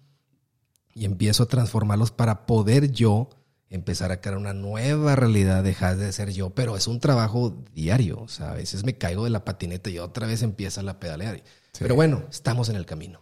[0.94, 3.28] Y empiezo a transformarlos para poder yo
[3.70, 8.20] empezar a crear una nueva realidad, dejar de ser yo, pero es un trabajo diario,
[8.20, 11.42] o sea, a veces me caigo de la patineta y otra vez empieza la pedalear.
[11.78, 13.20] Pero bueno, estamos en el camino.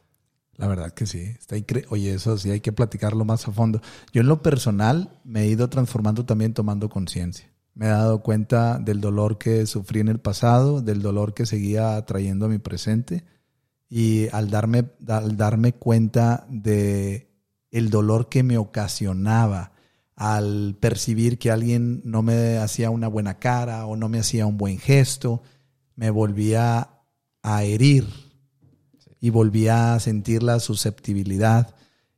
[0.56, 1.18] La verdad que sí.
[1.18, 3.80] Está incre- Oye, eso sí hay que platicarlo más a fondo.
[4.12, 7.50] Yo en lo personal me he ido transformando también tomando conciencia.
[7.74, 12.00] Me he dado cuenta del dolor que sufrí en el pasado, del dolor que seguía
[12.06, 13.24] trayendo a mi presente
[13.88, 17.32] y al darme, al darme cuenta de
[17.72, 19.72] el dolor que me ocasionaba
[20.16, 24.56] al percibir que alguien no me hacía una buena cara o no me hacía un
[24.56, 25.42] buen gesto,
[25.96, 26.90] me volvía
[27.42, 28.06] a herir
[29.20, 31.74] y volvía a sentir la susceptibilidad.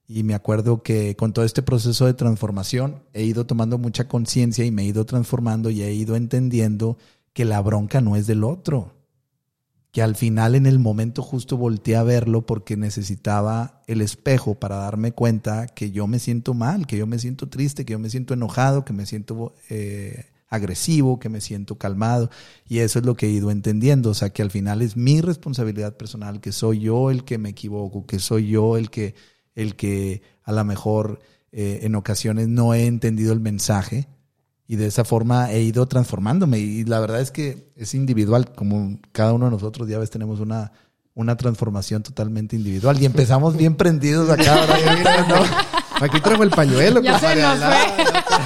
[0.08, 4.64] Y me acuerdo que con todo este proceso de transformación he ido tomando mucha conciencia
[4.64, 6.98] y me he ido transformando y he ido entendiendo
[7.32, 8.95] que la bronca no es del otro.
[9.96, 14.76] Que al final en el momento justo volteé a verlo porque necesitaba el espejo para
[14.76, 18.10] darme cuenta que yo me siento mal, que yo me siento triste, que yo me
[18.10, 22.28] siento enojado, que me siento eh, agresivo, que me siento calmado.
[22.68, 24.10] Y eso es lo que he ido entendiendo.
[24.10, 27.48] O sea, que al final es mi responsabilidad personal, que soy yo el que me
[27.48, 29.14] equivoco, que soy yo el que,
[29.54, 31.20] el que a lo mejor
[31.52, 34.08] eh, en ocasiones no he entendido el mensaje.
[34.68, 36.58] Y de esa forma he ido transformándome.
[36.58, 40.40] Y la verdad es que es individual, como cada uno de nosotros ya ves tenemos
[40.40, 40.72] una,
[41.14, 43.00] una transformación totalmente individual.
[43.00, 44.66] Y empezamos bien prendidos acá.
[46.00, 47.00] Aquí traigo el pañuelo.
[47.00, 47.76] Ya se nos fue.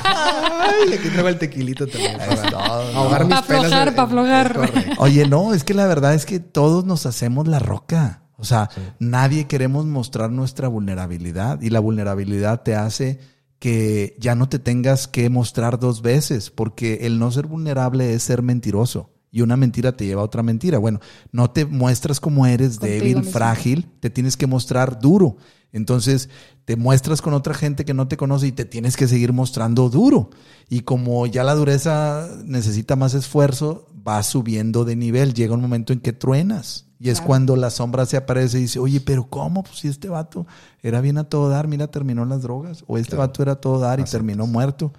[0.02, 2.18] Ay, aquí traigo el tequilito también.
[2.18, 2.59] Para
[2.94, 4.70] ahogar mis Para aflojar, para aflojar.
[4.98, 8.22] Oye, no, es que la verdad es que todos nos hacemos la roca.
[8.37, 13.20] O sea, nadie queremos mostrar nuestra vulnerabilidad y la vulnerabilidad te hace
[13.61, 18.25] que ya no te tengas que mostrar dos veces, porque el no ser vulnerable es
[18.25, 20.79] ser mentiroso y una mentira te lleva a otra mentira.
[20.79, 20.99] Bueno,
[21.31, 23.33] no te muestras como eres Contigo débil, mismo.
[23.33, 25.37] frágil, te tienes que mostrar duro.
[25.72, 26.28] Entonces,
[26.64, 29.88] te muestras con otra gente que no te conoce y te tienes que seguir mostrando
[29.88, 30.30] duro.
[30.68, 35.35] Y como ya la dureza necesita más esfuerzo, vas subiendo de nivel.
[35.35, 36.87] Llega un momento en que truenas.
[36.98, 37.26] Y es Claro.
[37.28, 39.62] cuando la sombra se aparece y dice, oye, pero ¿cómo?
[39.62, 40.46] Pues si este vato
[40.83, 42.85] era bien a todo dar, mira, terminó en las drogas.
[42.88, 43.28] O este Claro.
[43.28, 44.50] vato era a todo dar y Así terminó es.
[44.50, 44.92] muerto.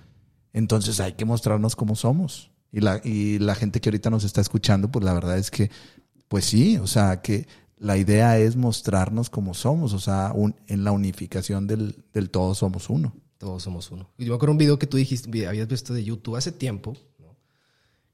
[0.54, 2.50] Entonces hay que mostrarnos como somos.
[2.72, 5.70] Y la, y la gente que ahorita nos está escuchando, pues la verdad es que,
[6.28, 7.48] pues sí, o sea, que
[7.84, 12.54] la idea es mostrarnos como somos, o sea, un- en la unificación del, del todo
[12.54, 13.14] somos uno.
[13.40, 14.08] Todos somos uno.
[14.20, 16.94] Y yo me acuerdo un video que tú dijiste, habías visto de YouTube hace tiempo,
[17.18, 17.36] ¿no?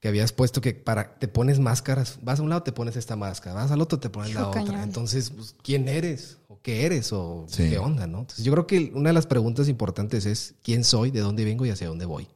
[0.00, 3.14] que habías puesto que para te pones máscaras, vas a un lado te pones esta
[3.14, 4.82] máscara, vas al otro te pones la otra.
[4.82, 6.38] Entonces, pues, ¿quién eres?
[6.48, 7.12] ¿O qué eres?
[7.12, 7.68] ¿O Sí.
[7.68, 8.06] qué onda?
[8.06, 8.20] ¿no?
[8.20, 11.66] Entonces, yo creo que una de las preguntas importantes es quién soy, de dónde vengo
[11.66, 12.26] y hacia dónde voy.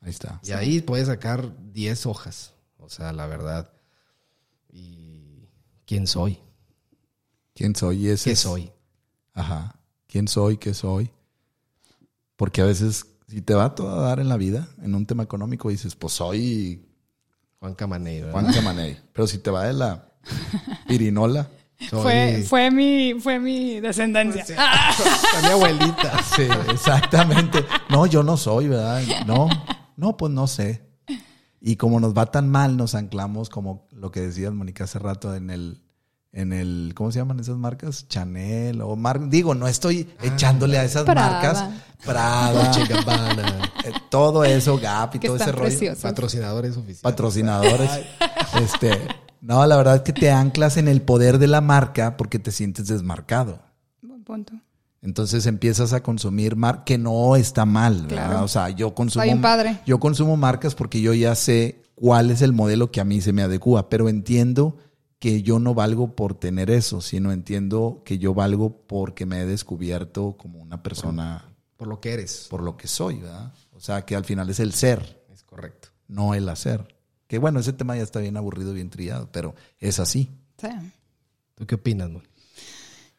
[0.00, 0.40] Ahí está.
[0.42, 3.72] Y ahí puedes sacar 10 hojas, o sea, la verdad.
[4.70, 5.48] Y
[5.86, 6.38] quién soy,
[7.58, 8.06] ¿Quién soy?
[8.06, 8.70] Y ese qué es- soy.
[9.34, 9.74] Ajá.
[10.06, 10.56] ¿Quién soy?
[10.58, 11.10] ¿Qué soy?
[12.36, 15.24] Porque a veces, si te va todo a dar en la vida, en un tema
[15.24, 16.86] económico, dices, pues soy
[17.58, 18.32] Juan Camaney, ¿verdad?
[18.40, 18.96] Juan Camaney.
[19.12, 20.08] Pero si te va de la
[20.86, 21.50] pirinola,
[21.90, 24.44] Soy- Fue, fue, mi, fue mi descendencia.
[24.58, 24.92] Ah,
[25.38, 26.22] a mi abuelita.
[26.24, 27.64] Sí, exactamente.
[27.88, 29.02] No, yo no soy, ¿verdad?
[29.26, 29.48] No,
[29.96, 30.82] no, pues no sé.
[31.60, 35.34] Y como nos va tan mal, nos anclamos como lo que decías, Mónica, hace rato
[35.36, 35.80] en el,
[36.32, 38.06] en el, ¿cómo se llaman esas marcas?
[38.08, 41.30] Chanel o Mar, digo, no estoy echándole a esas Prada.
[41.30, 41.64] marcas.
[42.04, 45.68] Prada, Dolce Gabbana, eh, todo eso, Gap y que todo ese están rollo.
[45.70, 46.02] preciosos.
[46.02, 47.02] patrocinadores oficiales.
[47.02, 47.90] Patrocinadores.
[48.62, 48.98] Este,
[49.42, 52.50] no, la verdad es que te anclas en el poder de la marca porque te
[52.50, 53.60] sientes desmarcado.
[54.00, 54.54] Buen punto.
[55.02, 58.28] Entonces empiezas a consumir mar que no está mal, ¿verdad?
[58.30, 58.44] Claro.
[58.44, 59.80] O sea, yo consumo bien padre.
[59.86, 63.32] yo consumo marcas porque yo ya sé cuál es el modelo que a mí se
[63.34, 64.76] me adecua, pero entiendo
[65.18, 69.46] que yo no valgo por tener eso, sino entiendo que yo valgo porque me he
[69.46, 71.44] descubierto como una persona
[71.76, 72.46] Por lo que eres.
[72.50, 73.52] por lo que soy, ¿verdad?
[73.72, 75.88] O sea, que al final es el ser, Es correcto.
[76.06, 76.94] no el hacer.
[77.26, 80.30] Que bueno, ese tema ya está bien aburrido, bien trillado, pero es así.
[80.60, 80.68] Sí.
[81.56, 82.22] ¿Tú qué opinas, Mon?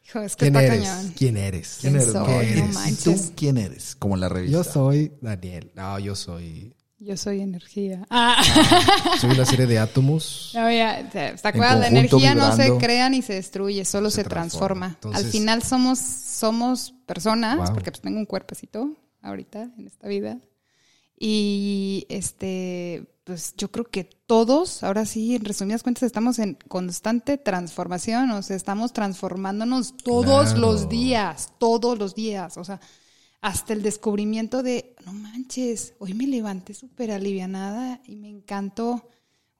[0.06, 0.88] Hijo, es que ¿Quién está eres?
[0.88, 1.14] cañón.
[1.16, 1.78] ¿Quién eres?
[1.80, 2.14] ¿Quién eres?
[2.14, 2.58] No eres?
[2.70, 3.04] ¿Y manches.
[3.28, 3.94] tú quién eres?
[3.94, 4.52] Como la revista.
[4.56, 5.70] Yo soy Daniel.
[5.76, 6.74] No, yo soy.
[7.02, 8.06] Yo soy energía.
[8.10, 8.42] Ah,
[9.18, 10.52] Soy una serie de átomos.
[10.54, 11.80] no, ya, ¿te acuerdas?
[11.80, 12.78] La energía no se vibrando.
[12.78, 14.88] crea ni se destruye, solo se, Se transforma.
[14.88, 15.14] transforma.
[15.16, 17.72] Entonces- Al final somos, somos personas, Wow.
[17.74, 20.38] porque pues tengo un cuerpecito ahorita en esta vida.
[21.18, 27.38] Y este, pues yo creo que todos, ahora sí, en resumidas cuentas, estamos en constante
[27.38, 30.60] transformación, o sea, estamos transformándonos todos Claro.
[30.60, 32.80] los días, todos los días, o sea,
[33.40, 39.08] hasta el descubrimiento de, no manches, hoy me levanté súper alivianada y me encantó.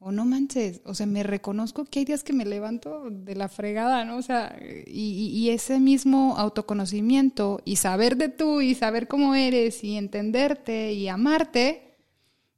[0.02, 3.50] O no manches, o sea, me reconozco que hay días que me levanto de la
[3.50, 4.16] fregada, ¿no?
[4.16, 9.98] O sea, y, ese mismo autoconocimiento y saber de tú y saber cómo eres y
[9.98, 11.98] entenderte y amarte,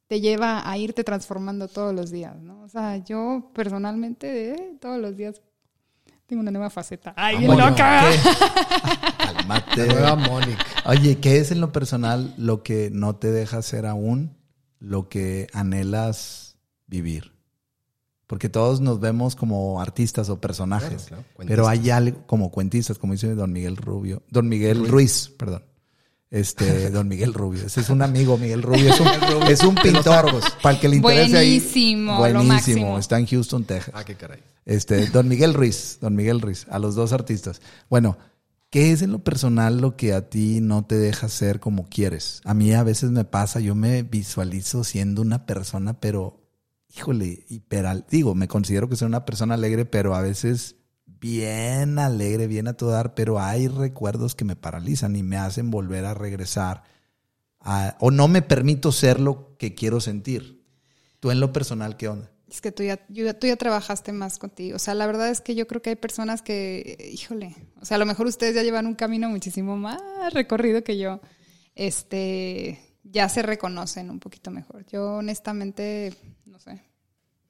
[0.07, 2.61] te lleva a irte transformando todos los días, ¿no?
[2.63, 5.43] O sea, yo personalmente eh, todos los días
[6.27, 7.13] tengo una nueva faceta.
[7.17, 8.05] ¡Ay, bien Bueno, loca!
[8.09, 8.99] ¿qué?
[9.49, 10.65] La nueva Mónica.
[10.87, 14.37] Oye, ¿qué es en lo personal lo que no te deja ser aún
[14.79, 17.33] lo que anhelas vivir?
[18.27, 22.99] Porque todos nos vemos como artistas o personajes, Claro, claro, pero hay algo como cuentistas,
[22.99, 25.65] como dice Don Miguel Rubio, Don Miguel Ruiz, perdón.
[26.31, 27.67] Este, Don Miguel Rubio.
[27.67, 28.89] Ese es un amigo, Miguel Rubio.
[28.89, 29.09] Es un,
[29.49, 30.33] es un pintor.
[30.63, 31.59] Para el que le interese ahí.
[31.59, 32.99] Buenísimo, lo Buenísimo.
[32.99, 33.93] Está en Houston, Texas.
[33.95, 34.41] Ah, qué caray.
[34.65, 37.61] Este, Don Miguel Ruiz, Don Miguel Ruiz, a los dos artistas.
[37.91, 38.17] Bueno,
[38.73, 42.41] ¿qué es en lo personal lo que a ti no te deja ser como quieres?
[42.45, 46.41] A mí a veces me pasa, yo me visualizo siendo una persona, pero,
[46.89, 48.07] híjole, hiperal.
[48.11, 52.73] Digo, me considero que soy una persona alegre, pero a veces bien alegre, bien a
[52.73, 56.83] todo dar, pero hay recuerdos que me paralizan y me hacen volver a regresar.
[57.65, 60.65] a- o no me permito ser lo que quiero sentir.
[61.21, 62.33] Tú en lo personal, ¿qué onda?
[62.53, 64.77] Es que tú ya, yo- tú ya trabajaste más contigo.
[64.77, 67.95] O sea, la verdad es que yo creo que hay personas que, híjole, o sea,
[67.95, 69.99] a lo mejor ustedes ya llevan un camino muchísimo más
[70.35, 71.21] recorrido que yo.
[71.75, 74.85] Este, ya se reconocen un poquito mejor.
[74.87, 76.15] Yo honestamente,
[76.47, 76.83] no sé,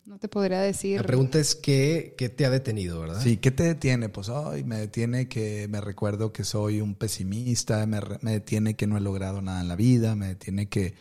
[0.07, 1.01] no te podría decir.
[1.01, 3.21] La pregunta es ¿qué, qué te ha detenido, verdad?
[3.23, 4.09] Sí, ¿qué te detiene?
[4.09, 8.75] Pues hoy me detiene que me recuerdo que soy un pesimista, me, re- me detiene
[8.75, 10.95] que no he logrado nada en la vida, me detiene que,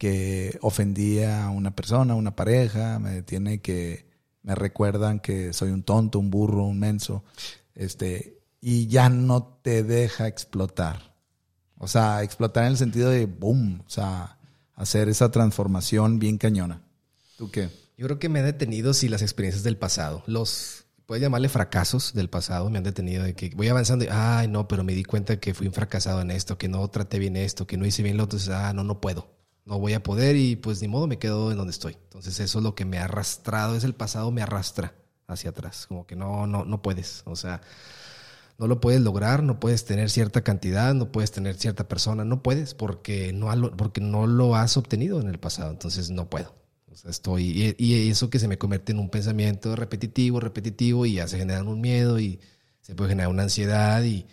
[0.00, 4.06] que ofendí a una persona, a una pareja, me detiene que
[4.40, 7.22] me recuerdan que soy un tonto, un burro, un menso,
[7.74, 11.14] este, y ya no te deja explotar.
[11.76, 14.38] O sea, explotar en el sentido de boom, o sea,
[14.74, 16.80] hacer esa transformación bien cañona.
[17.36, 17.68] ¿Tú qué?
[17.98, 20.22] Yo creo que me ha detenido sí las experiencias del pasado.
[20.26, 24.48] Los, puedes llamarle fracasos del pasado, me han detenido de que voy avanzando y, ay,
[24.48, 27.36] no, pero me di cuenta que fui un fracasado en esto, que no traté bien
[27.36, 29.39] esto, que no hice bien lo otro, entonces, ah, no, no puedo.
[29.64, 31.96] No voy a poder y pues ni modo me quedo en donde estoy.
[32.04, 34.94] Entonces eso es lo que me ha arrastrado, es el pasado me arrastra
[35.26, 37.22] hacia atrás, como que no, no, no puedes.
[37.26, 37.60] O sea,
[38.58, 42.42] no lo puedes lograr, no puedes tener cierta cantidad, no puedes tener cierta persona, no
[42.42, 46.54] puedes porque no, porque no lo has obtenido en el pasado, entonces no puedo.
[47.08, 51.28] Estoy, y, y eso que se me convierte en un pensamiento repetitivo, repetitivo y ya
[51.28, 52.40] se genera un miedo y
[52.80, 54.26] se puede generar una ansiedad y,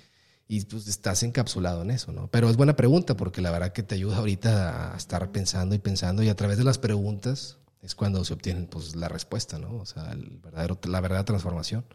[0.48, 2.30] y pues estás encapsulado en eso, ¿no?
[2.30, 5.80] Pero es buena pregunta porque la verdad que te ayuda ahorita a estar pensando y
[5.80, 9.76] pensando y a través de las preguntas es cuando se obtiene pues la respuesta, ¿no?
[9.76, 11.86] O sea, el verdadero, la verdadera transformación.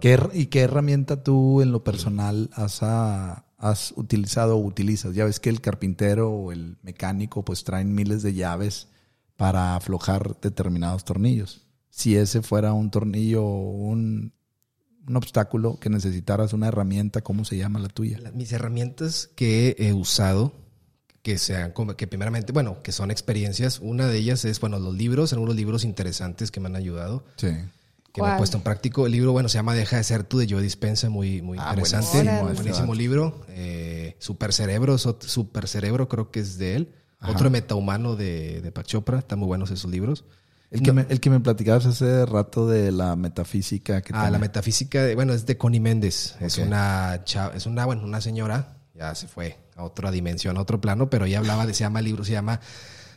[0.00, 5.14] ¿Qué, ¿Y qué herramienta tú en lo personal has, ah, has utilizado o utilizas?
[5.14, 8.88] Ya ves que el carpintero o el mecánico pues traen miles de llaves
[9.36, 11.66] para aflojar determinados tornillos.
[11.88, 14.32] Si ese fuera un tornillo un,
[15.10, 18.18] un obstáculo que necesitaras una herramienta, ¿cómo se llama la tuya?
[18.20, 20.52] La- Mis herramientas que he usado,
[21.22, 24.94] que sean como que primeramente, bueno, que son experiencias, una de ellas es, bueno, los
[24.94, 27.48] libros, algunos libros interesantes que me han ayudado, Sí.
[28.12, 29.04] que me he puesto en práctico.
[29.06, 31.66] El libro, bueno, se llama Deja de ser tú de Joe Dispensa, muy, muy Ah,
[31.74, 32.22] interesante.
[32.22, 33.44] buenísimo, buenísimo libro.
[33.48, 36.94] Eh, Super Cerebro, Super Cerebro creo que es de él.
[37.18, 37.32] Ajá.
[37.32, 40.24] Otro metahumano de, de Pachopra, están muy buenos esos libros.
[40.70, 44.02] El que, me, el que me platicabas hace rato de la metafísica.
[44.02, 44.30] Que Ah, tiene.
[44.30, 46.36] la metafísica, de- bueno, es de Connie Méndez.
[46.40, 50.60] Es una chava- es una, bueno, una señora, ya se fue a otra dimensión, a
[50.60, 52.60] otro plano, pero ella hablaba de, se llama el libro, se llama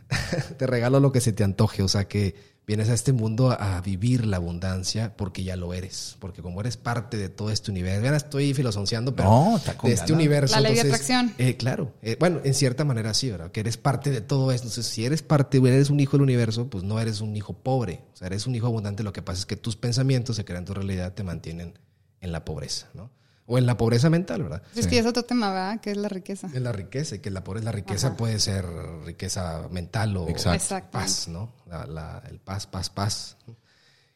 [0.58, 1.84] Te regalo lo que se te antoje.
[1.84, 5.74] O sea que vienes a este mundo a, a vivir la abundancia porque ya lo
[5.74, 6.16] eres.
[6.20, 8.02] Porque como eres parte de todo este universo.
[8.02, 10.56] Vean, estoy filosonceando, pero No, está con de este universo.
[10.56, 11.34] La ley de entonces, atracción.
[11.38, 11.94] eh, claro.
[12.02, 13.52] Eh, bueno, en cierta manera sí, ¿verdad?
[13.52, 14.68] Que eres parte de todo esto.
[14.68, 18.04] Entonces, si eres parte, eres un hijo del universo, pues no eres un hijo pobre.
[18.14, 19.04] O sea, eres un hijo abundante.
[19.04, 21.78] Lo que pasa es que tus pensamientos se crean tu realidad, te mantienen
[22.22, 23.12] en la pobreza, ¿no?
[23.46, 24.62] O en la pobreza mental, ¿verdad?
[24.76, 25.82] Es que es otro tema, ¿verdad?
[25.82, 26.48] Que es la riqueza.
[26.54, 28.66] Es la riqueza, y que la pobreza, la riqueza puede ser
[29.06, 30.80] riqueza mental o Exacto.
[30.92, 31.54] Paz, ¿no?
[31.68, 33.38] La- la- el paz, paz, paz.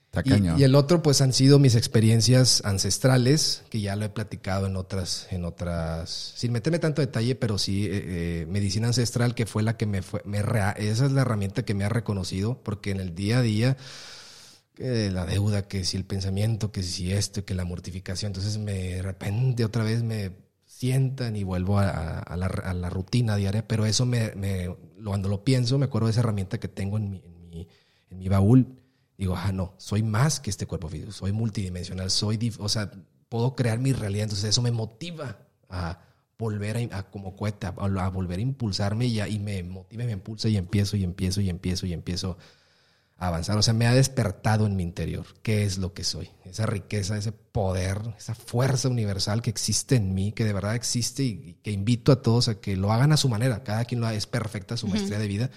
[0.06, 4.10] Está Y, y el otro, pues, han sido mis experiencias ancestrales, que ya lo he
[4.10, 9.36] platicado en otras, en otras, sin meterme tanto detalle, pero sí, eh, eh, medicina ancestral,
[9.36, 11.90] que fue la que me fue, me rea- esa es la herramienta que me ha
[11.90, 13.76] reconocido, porque en el día a día,
[14.78, 18.74] que la deuda, que si el pensamiento, que si esto, que la mortificación, entonces me,
[18.74, 20.34] de repente otra vez me
[20.66, 25.86] sientan y vuelvo a, la, rutina diaria, pero eso me, me- cuando lo pienso, me
[25.86, 27.68] acuerdo de esa herramienta que tengo en mi,
[28.12, 28.68] en mi, baúl,
[29.18, 32.92] digo, ah, no, soy más que este cuerpo físico, soy multidimensional, soy, o sea,
[33.30, 36.02] puedo crear mi realidad, entonces eso me motiva a
[36.38, 40.50] volver a, a como cohete, a, volver a impulsarme y, y me motiva me impulsa
[40.50, 42.38] y empiezo y empiezo y empiezo y empiezo
[43.18, 43.58] avanzar.
[43.58, 45.26] O sea, me ha despertado en mi interior.
[45.42, 46.30] ¿Qué es lo que soy?
[46.46, 51.24] Esa riqueza, ese poder, esa fuerza universal que existe en mí, que de verdad existe
[51.24, 53.64] y, que invito a todos a que lo hagan a su manera.
[53.64, 55.50] Cada quien lo haga, es perfecta su maestría de vida,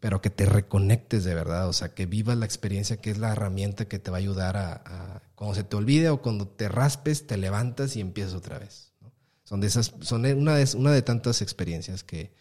[0.00, 1.68] pero que te reconectes de verdad.
[1.68, 4.56] O sea, que vivas la experiencia que es la herramienta que te va a ayudar
[4.56, 8.58] a, a- cuando se te olvide o cuando te raspes, te levantas y empiezas otra
[8.58, 8.92] vez.
[9.00, 9.12] ¿no?
[9.44, 12.32] Son de esas, son una de, una de tantas experiencias que,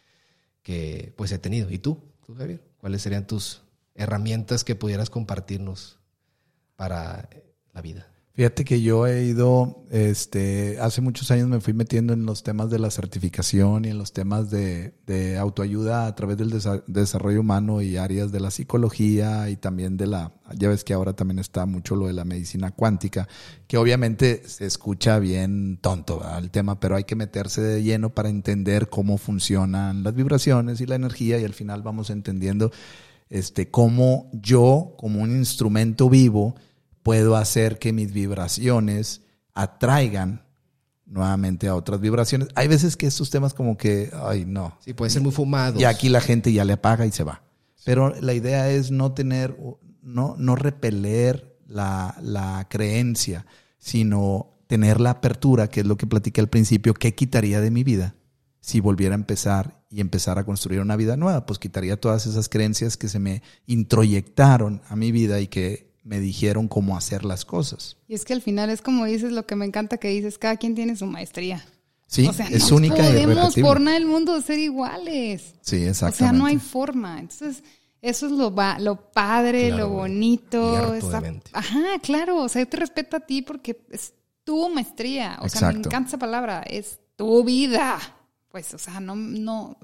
[0.62, 1.72] que pues he tenido.
[1.72, 2.04] ¿Y tú?
[2.26, 2.62] ¿Tú, Javier?
[2.78, 3.62] ¿Cuáles serían tus
[4.02, 6.00] herramientas que pudieras compartirnos
[6.76, 7.30] para
[7.74, 8.08] la vida?
[8.34, 12.70] Fíjate que yo he ido, este, hace muchos años me fui metiendo en los temas
[12.70, 14.94] de la certificación y en los temas de,
[15.38, 20.08] autoayuda a través del desa- desarrollo humano y áreas de la psicología y también de
[20.08, 23.28] la, ya ves que ahora también está mucho lo de la medicina cuántica,
[23.68, 26.40] que obviamente se escucha bien tonto ¿verdad?
[26.40, 30.86] el tema, pero hay que meterse de lleno para entender cómo funcionan las vibraciones y
[30.86, 32.72] la energía y al final vamos entendiendo
[33.32, 36.54] este, cómo yo, como un instrumento vivo,
[37.02, 39.22] puedo hacer que mis vibraciones
[39.54, 40.44] atraigan
[41.06, 42.50] nuevamente a otras vibraciones.
[42.56, 44.78] Hay veces que estos temas como que, ay, no.
[44.82, 45.80] Sí, puede ser muy fumado.
[45.80, 47.42] Y aquí la gente ya le apaga y se va.
[47.86, 49.58] Pero la idea es no tener,
[50.02, 53.46] no, no repeler la, la creencia,
[53.80, 57.84] sino tener la apertura, que es lo que platiqué al principio, ¿qué quitaría de mi
[57.84, 58.16] vida
[58.60, 61.46] si volviera a empezar y empezar a construir una vida nueva?
[61.46, 66.20] Pues quitaría todas esas creencias que se me introyectaron a mi vida y que me
[66.20, 67.98] dijeron cómo hacer las cosas.
[68.08, 70.58] Y es que al final es como dices lo que me encanta que dices, cada
[70.58, 71.64] quien tiene su maestría.
[72.08, 75.54] Sí, o sea, es no única y podemos por nada del mundo ser iguales.
[75.62, 76.18] Sí, O exactamente.
[76.18, 77.20] sea, no hay forma.
[77.20, 77.64] Entonces,
[78.02, 80.94] eso es lo, va- lo padre, Claro, lo bonito.
[80.96, 81.22] Esa-.
[81.54, 82.38] Ajá, claro.
[82.42, 84.14] O sea, yo te respeto a ti porque es
[84.44, 85.38] tu maestría.
[85.42, 86.64] O sea, me encanta esa palabra.
[86.64, 87.98] Es tu vida.
[88.52, 89.78] Pues, o sea, no, no,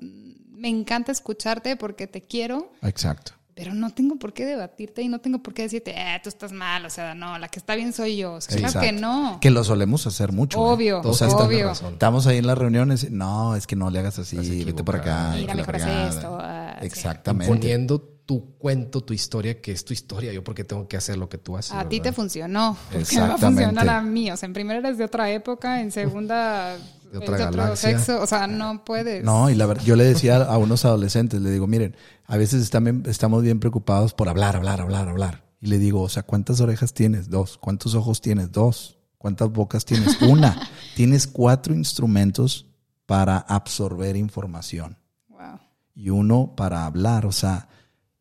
[0.52, 3.32] me encanta escucharte porque te quiero, Exacto.
[3.54, 6.52] pero no tengo por qué debatirte y no tengo por qué decirte, eh, tú estás
[6.52, 6.86] mal.
[6.86, 8.34] O sea, no, la que está bien soy yo.
[8.34, 9.38] O sea, claro que no.
[9.40, 10.58] Que lo solemos hacer mucho.
[10.58, 10.74] ¿eh?
[10.74, 11.68] Obvio, O sea, obvio.
[11.68, 11.94] razón.
[11.94, 13.10] Estamos ahí en las reuniones.
[13.10, 15.34] No, es que no le hagas así, vete por acá.
[15.36, 16.88] Mira, mejor esto, ah, sí.
[16.88, 17.54] Exactamente.
[17.54, 20.34] Poniendo tu cuento, tu historia, que es tu historia.
[20.34, 21.72] Yo porque tengo que hacer lo que tú haces.
[21.72, 22.78] A ti te funcionó.
[22.92, 24.30] Porque me va a funcionar a mí.
[24.30, 26.78] O sea, en primera eres de otra época, en segunda
[27.12, 27.98] De otra otro galaxia.
[27.98, 28.22] sexo.
[28.22, 29.24] O sea, no puedes.
[29.24, 31.96] No, y la verdad, yo le decía a unos adolescentes, le digo, miren,
[32.26, 35.44] a veces están estamos bien preocupados por hablar, hablar, hablar, hablar.
[35.60, 37.30] Y le digo, o sea, ¿cuántas orejas tienes?
[37.30, 37.58] Dos.
[37.58, 38.52] ¿Cuántos ojos tienes?
[38.52, 38.98] Dos.
[39.18, 40.22] ¿Cuántas bocas tienes?
[40.22, 40.70] Una.
[40.96, 42.66] tienes cuatro instrumentos
[43.06, 44.98] para absorber información
[45.30, 45.60] Wow.
[45.96, 47.26] y uno para hablar.
[47.26, 47.70] O sea,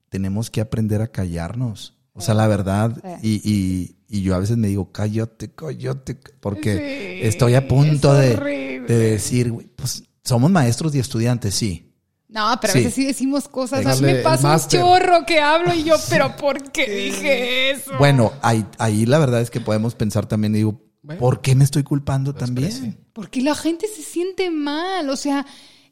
[0.09, 1.95] tenemos que aprender a callarnos.
[2.15, 7.21] O sea, la verdad, y, y, y yo a veces me digo, cállate, cállate, porque
[7.23, 11.93] Sí, estoy a punto es de, decir, pues somos maestros y estudiantes, sí.
[12.29, 12.79] No, pero Sí.
[12.79, 13.79] a veces sí decimos cosas.
[13.81, 17.71] A mí Darle me pasa un chorro que hablo y yo, pero ¿por qué dije
[17.71, 17.93] eso?
[17.99, 21.21] Bueno, ahí, ahí la verdad es que podemos pensar también, digo, Bueno.
[21.21, 22.81] ¿por qué me estoy culpando Desprecio.
[22.81, 23.07] también?
[23.13, 25.09] Porque la gente se siente mal.
[25.09, 25.47] O sea,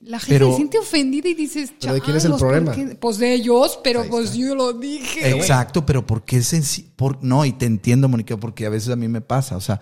[0.04, 2.50] la gente Pero- se siente ofendida y dices, ¿Pero de quién es el "Changos, ¿por
[2.52, 2.96] problema?" qué?".
[2.96, 4.36] Pues de ellos, pero Ahí pues está.
[4.38, 5.30] yo lo dije.
[5.30, 8.96] Exacto, pero ¿por qué sensi- por No, y te entiendo, Mónica, porque a veces a
[8.96, 9.56] mí me pasa.
[9.56, 9.80] O sea,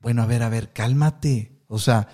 [0.00, 1.52] bueno, a ver, a ver, cálmate.
[1.68, 2.08] O sea,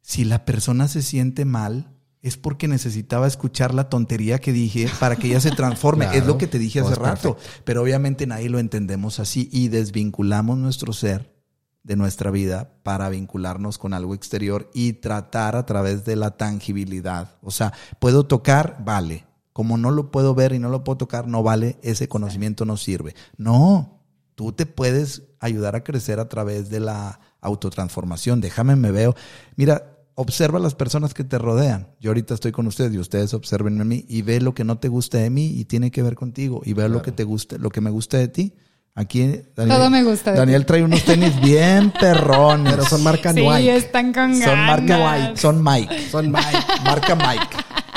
[0.00, 5.14] si la persona se siente mal, es porque necesitaba escuchar la tontería que dije para
[5.16, 6.06] que ella se transforme.
[6.06, 7.36] Claro, es lo que te dije hace todo es rato.
[7.64, 11.37] Pero obviamente nadie lo entendemos así y desvinculamos nuestro ser
[11.82, 17.36] de nuestra vida para vincularnos con algo exterior y tratar a través de la tangibilidad.
[17.42, 19.26] O sea, puedo tocar, vale.
[19.52, 22.76] Como no lo puedo ver y no lo puedo tocar, no vale, ese conocimiento no
[22.76, 23.14] sirve.
[23.36, 24.02] No,
[24.34, 28.40] tú te puedes ayudar a crecer a través de la autotransformación.
[28.40, 29.16] Déjame, me veo.
[29.56, 31.88] Mira, observa a las personas que te rodean.
[32.00, 34.78] Yo ahorita estoy con ustedes y ustedes observen a mí y ve lo que no
[34.78, 37.56] te gusta de mí y tiene que ver contigo y ve lo que te gusta,
[37.56, 38.54] lo que me gusta de ti.
[38.94, 39.20] Aquí
[39.54, 42.72] Daniel, Todo me gusta Daniel trae unos tenis bien perrones.
[42.74, 43.76] Pero son marca Sí, Nike.
[43.76, 44.98] están con Son marca.
[44.98, 46.08] Mike, son Mike.
[46.10, 46.58] Son Mike.
[46.84, 47.46] Marca Mike.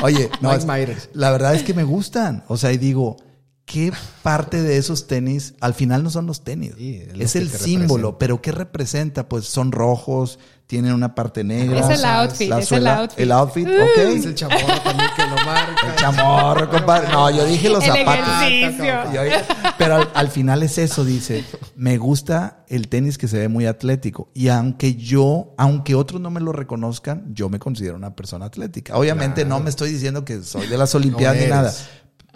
[0.03, 1.09] Oye, no, Mike es- Myers.
[1.13, 2.43] la verdad es que me gustan.
[2.47, 3.17] O sea, y digo,
[3.65, 5.55] ¿qué parte de esos tenis?
[5.59, 6.73] Al final no son los tenis.
[6.77, 8.17] Sí, es el símbolo, representa.
[8.19, 9.27] pero ¿qué representa?
[9.29, 10.37] Pues son rojos,
[10.71, 11.79] tienen una parte negra.
[11.81, 13.19] Es el outfit, la es el suela- outfit.
[13.19, 13.81] El outfit, Es
[14.21, 14.25] ok.
[14.25, 15.87] el chamorro también que lo marca.
[15.89, 17.09] El chamorro, compadre.
[17.11, 19.13] No, yo dije los El zapatos.
[19.13, 19.21] Yo-
[19.77, 21.43] pero al, al final es eso, dice,
[21.75, 24.29] me gusta el tenis que se ve muy atlético.
[24.33, 28.95] Y aunque yo, aunque otros no me lo reconozcan, yo me considero una persona atlética.
[28.95, 31.73] Obviamente no me estoy diciendo que soy de las Olimpiadas ni nada.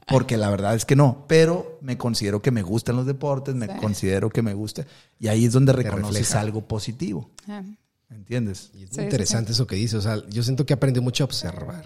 [0.08, 3.66] Porque la verdad es que no, pero me considero que me gustan los deportes, me
[3.68, 3.74] Sí.
[3.80, 4.86] considero que me gusta,
[5.20, 6.42] y ahí es donde reconoces refleja.
[6.42, 7.76] algo positivo, Ah, ¿me
[8.16, 8.72] entiendes?
[8.74, 9.98] Y es Sí, interesante eso que dice.
[9.98, 11.86] O sea, yo siento que aprendí mucho a observar.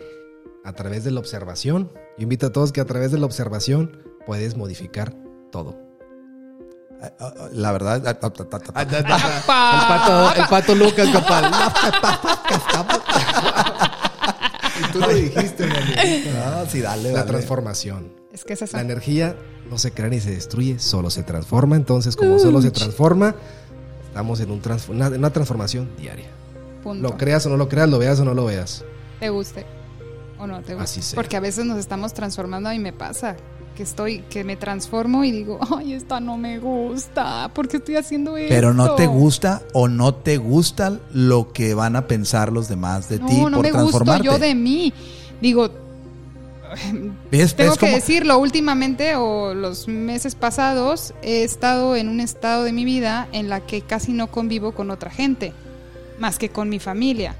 [0.63, 1.91] A través de la observación.
[2.17, 5.13] Yo invito a todos que a través de la observación puedes modificar
[5.51, 5.77] todo.
[7.01, 8.43] Ah, ah, ah, La verdad, El pato,
[10.35, 11.49] el pato Lucas, compadre.
[14.79, 15.69] y tú lo dijiste,
[16.35, 18.11] ah, sí, dale, La transformación.
[18.33, 18.77] Es que es eso.
[18.77, 19.35] La energía
[19.69, 21.75] no se crea ni se destruye, solo se transforma.
[21.75, 23.35] Entonces, como solo se transforma,
[24.19, 26.27] estamos en un transf- una, una transformación diaria.
[26.83, 27.01] Punto.
[27.01, 28.83] Lo creas o no lo creas, lo veas o no lo veas.
[29.19, 29.65] te guste
[30.37, 30.83] o no te guste.
[30.83, 31.15] Así sea.
[31.15, 33.35] Porque a veces nos estamos transformando y me pasa
[33.75, 37.95] que estoy, que me transformo y digo, ay, esta no me gusta, ¿por qué estoy
[37.95, 38.53] haciendo esto?
[38.53, 43.07] Pero no te gusta o no te gusta lo que van a pensar los demás
[43.07, 44.93] de No, ti no por me gusto yo de mí.
[45.41, 45.69] Digo,
[47.31, 47.55] ¿Ves?
[47.55, 52.71] tengo ¿Ves que decirlo, últimamente o los meses pasados he estado en un estado de
[52.71, 55.53] mi vida en la que casi no convivo con otra gente,
[56.19, 57.35] más que con mi familia.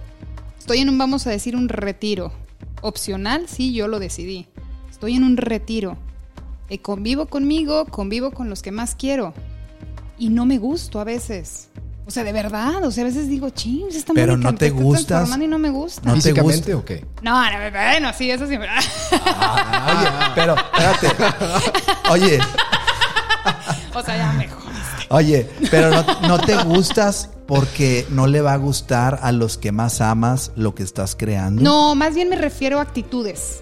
[0.58, 2.32] Estoy en un, vamos a decir, un retiro.
[2.82, 4.48] Opcional, sí, yo lo decidí.
[4.90, 5.98] Estoy en un retiro.
[6.70, 9.34] Eh, convivo conmigo, convivo con los que más quiero.
[10.18, 11.70] Y no me gusto a veces.
[12.10, 14.72] O sea, de verdad, o sea, a veces digo, ching, esta Pero Mónica no te
[14.72, 15.30] gustas.
[15.40, 16.02] y no me gusta.
[16.04, 16.78] No te ¿Físicamente gusta.
[16.78, 17.06] o qué?
[17.22, 18.56] No, no, bueno, sí, eso sí.
[18.56, 18.68] Oye,
[20.34, 21.08] pero espérate.
[22.10, 22.40] Oye,
[23.94, 24.58] o sea, ya mejor.
[25.10, 29.72] oye, pero no, no te gustas porque no le va a gustar a los que
[29.72, 31.62] más amas lo que estás creando.
[31.62, 33.62] No, más bien me refiero a actitudes.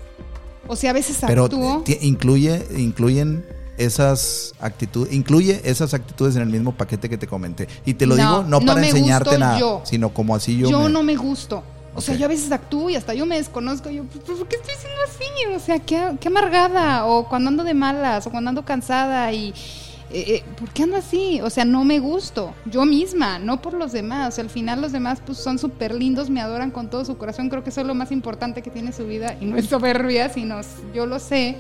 [0.68, 1.82] O sea, a veces pero actúo.
[1.86, 3.46] ti- incluye, incluyen
[3.78, 7.68] esas actitudes, incluye esas actitudes en el mismo paquete que te comenté.
[7.86, 9.82] Y te lo No, digo no no para enseñarte nada, yo.
[9.86, 10.70] sino como así yo.
[10.70, 11.64] Yo, me- no me gusto.
[11.96, 13.90] O sea, yo a veces actúo y hasta yo me desconozco.
[13.90, 15.56] Yo, ¿por por qué estoy siendo así?
[15.56, 17.06] O sea, qué, qué amargada.
[17.08, 19.50] O cuando ando de malas, o cuando ando cansada y...
[20.12, 21.42] eh, eh, ¿Por qué ando así?
[21.42, 22.54] O sea, no me gusto.
[22.66, 24.28] Yo misma, no por los demás.
[24.28, 27.18] O sea, al final los demás pues son súper lindos, me adoran con todo su
[27.18, 27.50] corazón.
[27.50, 29.36] Creo que eso es lo más importante que tiene su vida.
[29.42, 30.62] Y no es soberbia, sino
[30.94, 31.58] yo lo sé.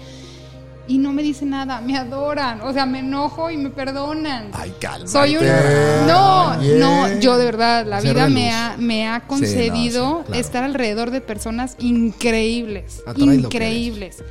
[0.87, 2.61] Y no me dicen nada, me adoran.
[2.61, 4.51] O sea, me enojo y me perdonan.
[4.53, 5.07] Ay, calma.
[5.07, 5.45] Soy un...
[6.07, 10.41] No, no, yo de verdad, la Ser vida me ha, me ha concedido sí, claro.
[10.41, 14.23] estar alrededor de personas increíbles, increíbles.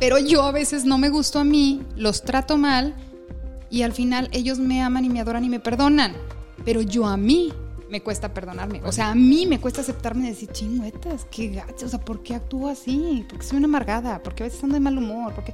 [0.00, 2.94] Pero yo a veces no me gusto a mí, los trato mal
[3.70, 6.14] y al final ellos me aman y me adoran y me perdonan.
[6.64, 7.52] Pero yo a mí
[7.92, 8.80] me cuesta perdonarme.
[8.84, 11.84] O sea, a mí me cuesta aceptarme y decir, chingüetas, qué gacho.
[11.84, 13.26] O sea, ¿por qué actúo así?
[13.28, 14.22] ¿Por qué soy una amargada?
[14.22, 15.34] ¿Por qué a veces ando de mal humor?
[15.34, 15.52] ¿Por qué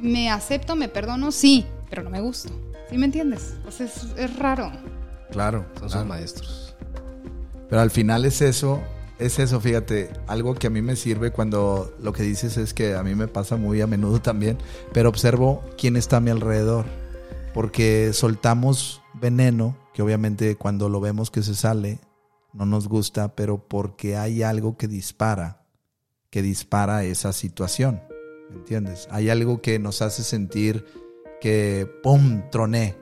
[0.00, 1.30] me acepto, me perdono?
[1.30, 2.50] Sí, pero no me gusto.
[2.90, 3.54] ¿Sí me entiendes?
[3.64, 4.72] O sea, es, es raro.
[5.30, 6.00] Claro, Son claro.
[6.00, 6.74] sus maestros.
[7.70, 8.80] Pero al final es eso,
[9.20, 12.96] es eso, fíjate, algo que a mí me sirve cuando lo que dices es que
[12.96, 14.58] a mí me pasa muy a menudo también,
[14.92, 16.86] pero observo quién está a mi alrededor,
[17.54, 21.98] porque soltamos veneno, que obviamente cuando lo vemos que se sale,
[22.52, 25.66] no nos gusta, pero porque hay algo que dispara,
[26.30, 28.02] que dispara esa situación,
[28.50, 29.08] ¿me entiendes?
[29.10, 30.84] Hay algo que nos hace sentir
[31.40, 32.96] que, ¡pum!, troné,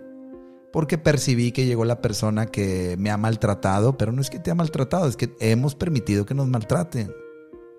[0.72, 4.50] porque percibí que llegó la persona que me ha maltratado, pero no es que te
[4.50, 7.14] ha maltratado, es que hemos permitido que nos maltraten.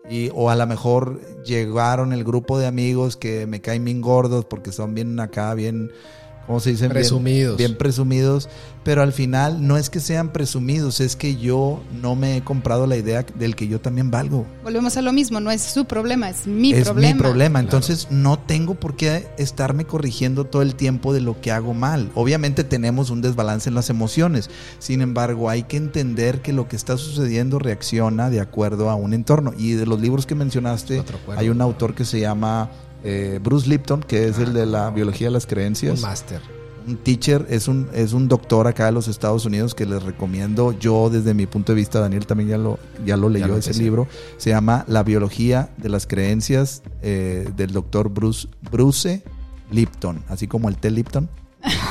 [0.09, 4.45] Y, o a lo mejor llegaron el grupo de amigos que me caen bien gordos
[4.45, 5.91] porque son bien acá, bien,
[6.47, 6.83] ¿cómo se dice?
[6.85, 7.57] Bien- Presumidos.
[7.57, 8.49] Bien, presumidos,
[8.83, 12.87] pero al final no es que sean presumidos, es que yo no me he comprado
[12.87, 14.45] la idea del que yo también valgo.
[14.63, 17.13] Volvemos a lo mismo, no es su problema, es mi es problema.
[17.13, 17.59] mi problema.
[17.59, 22.09] Entonces no tengo por qué estarme corrigiendo todo el tiempo de lo que hago mal.
[22.15, 24.49] Obviamente tenemos un desbalance en las emociones.
[24.79, 29.13] Sin embargo, hay que entender que lo que está sucediendo reacciona de acuerdo a un
[29.13, 29.51] entorno.
[29.57, 31.03] Y de los libros que mencionaste,
[31.35, 32.69] hay un autor que se llama
[33.03, 36.41] eh, Bruce Lipton, que es el de la biología de las creencias Un máster.
[36.87, 40.71] un teacher, es un, es un doctor acá de los Estados Unidos que les recomiendo.
[40.79, 43.73] Yo, desde mi punto de vista, Daniel también ya lo, ya lo leyó lo ese
[43.73, 44.07] libro.
[44.37, 49.23] Se llama La biología de las creencias eh, del doctor Bruce, Bruce
[49.71, 51.29] Lipton, así como el té Lipton.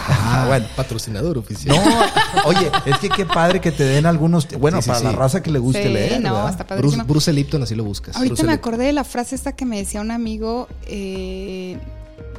[0.08, 0.66] Ah, bueno.
[0.76, 1.76] Patrocinador oficial.
[1.76, 4.48] No, oye, es que qué padre que te den algunos.
[4.58, 6.20] Bueno, Sí, sí, para la raza que le guste Sí, leer.
[6.20, 6.50] no, ¿verdad?
[6.60, 7.02] está Bruce.
[7.04, 8.16] Bruce Lipton, así lo buscas.
[8.16, 8.68] Ahorita Bruce me Lipton.
[8.70, 11.78] acordé de la frase esta que me decía un amigo, eh,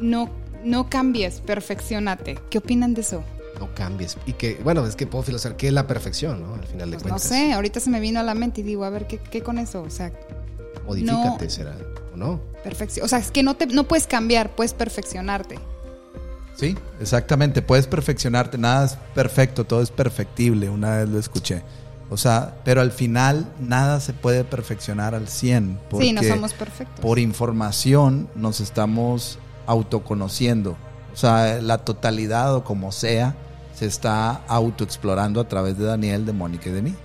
[0.01, 0.29] no,
[0.63, 2.37] no cambies, perfeccionate.
[2.49, 3.23] ¿Qué opinan de eso?
[3.59, 4.17] No cambies.
[4.27, 6.53] Y que, bueno, es que puedo filosofar qué es la perfección, ¿no?
[6.55, 7.29] Al final de Pues no cuentas.
[7.29, 9.57] sé, ahorita se me vino a la mente y digo, a ver, ¿qué, qué con
[9.57, 9.81] eso?
[9.81, 10.11] O sea,
[10.85, 11.49] Modifícate, No.
[11.51, 11.75] será.
[12.13, 12.39] ¿O no?
[12.63, 13.05] perfección.
[13.05, 15.57] O sea, es que no, te, no puedes cambiar, puedes perfeccionarte.
[16.57, 17.61] Sí, exactamente.
[17.61, 18.57] Puedes perfeccionarte.
[18.57, 20.69] Nada es perfecto, todo es perfectible.
[20.69, 21.61] Una vez lo escuché.
[22.09, 25.79] O sea, pero al final nada se puede perfeccionar al 100.
[25.89, 26.99] Porque sí, no somos perfectos.
[26.99, 29.37] por información nos estamos
[29.67, 30.77] autoconociendo.
[31.13, 33.35] O sea, la totalidad o como sea,
[33.75, 36.95] se está autoexplorando a través de Daniel, de Mónica y de mí.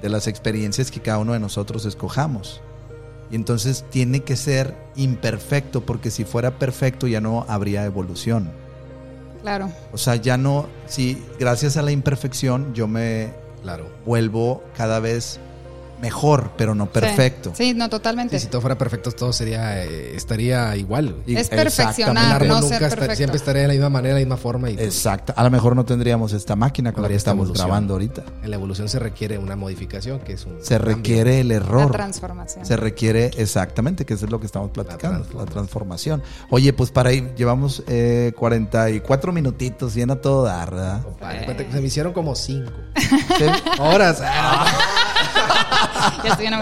[0.00, 2.62] De las experiencias que cada uno de nosotros escojamos.
[3.30, 8.50] Y entonces tiene que ser imperfecto, porque si fuera perfecto ya no habría evolución.
[9.42, 9.70] Claro.
[9.92, 13.32] O sea, ya no, si gracias a la imperfección yo me
[13.62, 13.86] Claro.
[14.04, 15.38] vuelvo cada vez
[16.00, 17.50] mejor, pero no perfecto.
[17.54, 18.38] Sí, sí, no, totalmente.
[18.38, 21.16] Sí, si todo fuera perfecto, todo sería, eh, estaría igual.
[21.26, 21.56] Es exactamente.
[21.56, 24.70] perfeccionar, no nunca ser siempre estaría de la misma manera, de la misma forma.
[24.70, 25.32] Y Exacto.
[25.36, 27.66] A lo mejor no tendríamos esta máquina con la que esta estamos evolución.
[27.66, 28.22] grabando ahorita.
[28.42, 30.58] En la evolución se requiere una modificación, que es un.
[30.62, 30.96] Se cambio.
[30.96, 31.90] requiere el La error.
[31.92, 32.64] transformación.
[32.64, 36.22] Se requiere exactamente, que eso es lo que estamos platicando, la transformación.
[36.50, 41.02] Oye, pues para ahí llevamos eh, 44 minutitos, bien a todo dar, ¿verdad?
[41.02, 42.70] Compadre, Se me hicieron como cinco
[43.38, 43.44] Sí.
[43.80, 44.20] horas.
[46.24, 46.54] Ya estoy en.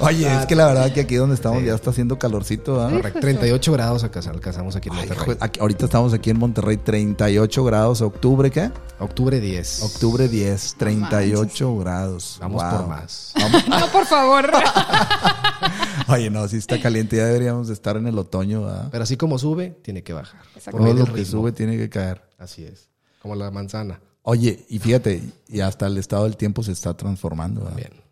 [0.00, 2.96] Oye, es que la verdad que aquí donde estamos ya está haciendo calorcito, ¿verdad?
[2.96, 5.36] Correcto, 38 grados acá alcanzamos aquí en Ay, Monterrey.
[5.40, 8.70] aquí- ahorita estamos aquí en Monterrey, 38 grados, octubre, ¿qué?
[8.98, 9.82] Octubre 10.
[9.82, 12.38] Octubre 10, 38 grados.
[12.40, 12.72] Vamos Wow.
[12.80, 13.32] por más.
[13.68, 14.50] No, por favor.
[16.08, 18.88] Oye, no, si está caliente, ya deberíamos de estar en el otoño, ¿verdad?
[18.90, 20.40] Pero así como sube, tiene que bajar.
[20.70, 22.22] Todo lo que sube tiene que caer.
[22.38, 22.88] Así es.
[23.20, 24.00] Como la manzana.
[24.22, 27.60] Oye, y fíjate, y hasta el estado del tiempo se está transformando.
[27.62, 27.76] ¿verdad?
[27.76, 28.02] También,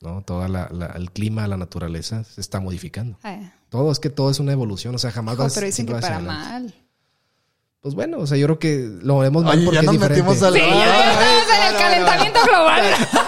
[0.00, 0.22] ¿no?
[0.22, 3.18] Todo el clima, la naturaleza se está modificando.
[3.22, 5.86] Ay, Todo, es que todo es una evolución, o sea, jamás hijo, vas pero dicen
[5.86, 6.32] que para adelante.
[6.50, 6.74] mal.
[7.80, 9.92] Pues bueno, o sea, yo creo que lo vemos mal Oye, porque ya es nos
[9.92, 10.22] diferente.
[10.22, 10.52] metimos al...
[10.54, 12.82] Sí, ya estamos en el calentamiento global.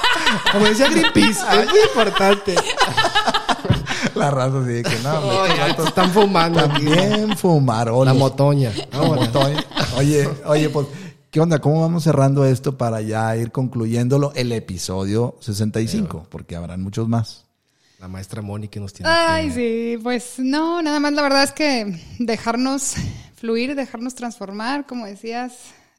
[0.52, 2.54] Como decía Greenpeace, es importante.
[4.14, 5.46] La raza así de que no,
[5.86, 6.60] están fumando.
[6.60, 8.06] También fumarolos.
[8.06, 8.72] La motoña.
[8.92, 9.64] La motoña.
[9.96, 10.86] Oye, oye, pues,
[11.30, 11.60] ¿qué onda?
[11.60, 16.26] ¿Cómo vamos cerrando esto para ya ir concluyéndolo el episodio 65?
[16.30, 17.44] Porque habrán muchos más.
[17.98, 19.10] La maestra Moni que nos tiene.
[19.12, 19.54] Ay, que-
[19.96, 22.94] sí, pues no, nada más la verdad es que dejarnos
[23.34, 25.52] fluir, dejarnos transformar, como decías,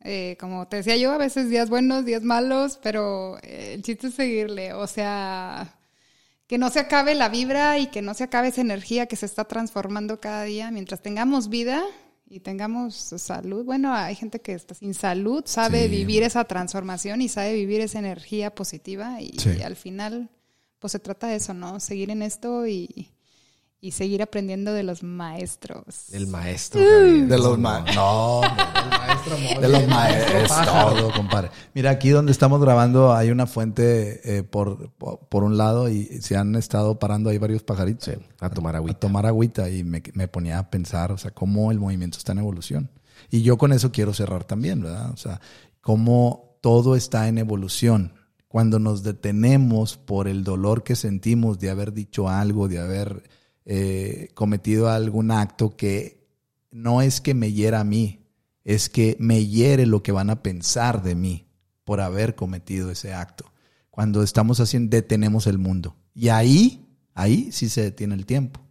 [0.04, 4.08] eh, como te decía yo, a veces días buenos, días malos, pero eh, el chiste
[4.08, 5.76] es seguirle, o sea,
[6.48, 9.28] que no se acabe la vibra y que no se acabe esa energía que se
[9.28, 11.84] está transformando cada día, mientras tengamos vida
[12.32, 13.66] y tengamos salud.
[13.66, 15.90] Bueno, hay gente que está sin salud, sabe Sí.
[15.90, 19.50] vivir esa transformación y sabe vivir esa energía positiva y, Sí.
[19.60, 20.30] y al final
[20.80, 21.80] pues se trata de eso, ¿no?
[21.80, 23.10] Seguir en esto y,
[23.84, 26.14] y seguir aprendiendo de los maestros.
[26.14, 26.80] El maestro.
[26.80, 27.28] Javier.
[27.28, 28.42] De los ¿Cómo ma- no?
[28.42, 31.50] No, El maestro de los maestros, todo, compadre.
[31.74, 36.38] Mira, aquí donde estamos grabando hay una fuente eh, por, por, un lado y se
[36.38, 38.06] han estado parando ahí varios pajaritos.
[38.06, 39.00] Sí, a tomar a agüita.
[39.00, 42.40] tomar agüita y me, me ponía a pensar, o sea, cómo el movimiento está en
[42.40, 42.90] evolución.
[43.30, 45.12] Y yo con eso quiero cerrar también, ¿verdad?
[45.12, 45.42] O sea,
[45.82, 48.14] cómo todo está en evolución.
[48.48, 53.24] Cuando nos detenemos por el dolor que sentimos de haber dicho algo, de haber
[53.66, 56.28] eh, cometido algún acto que
[56.72, 58.26] no es que me hiera a mí,
[58.64, 61.48] es que me hiere lo que van a pensar de mí
[61.84, 63.52] por haber cometido ese acto.
[63.90, 65.96] Cuando estamos haciendo, detenemos el mundo.
[66.14, 68.62] Y ahí, ahí sí se detiene el tiempo.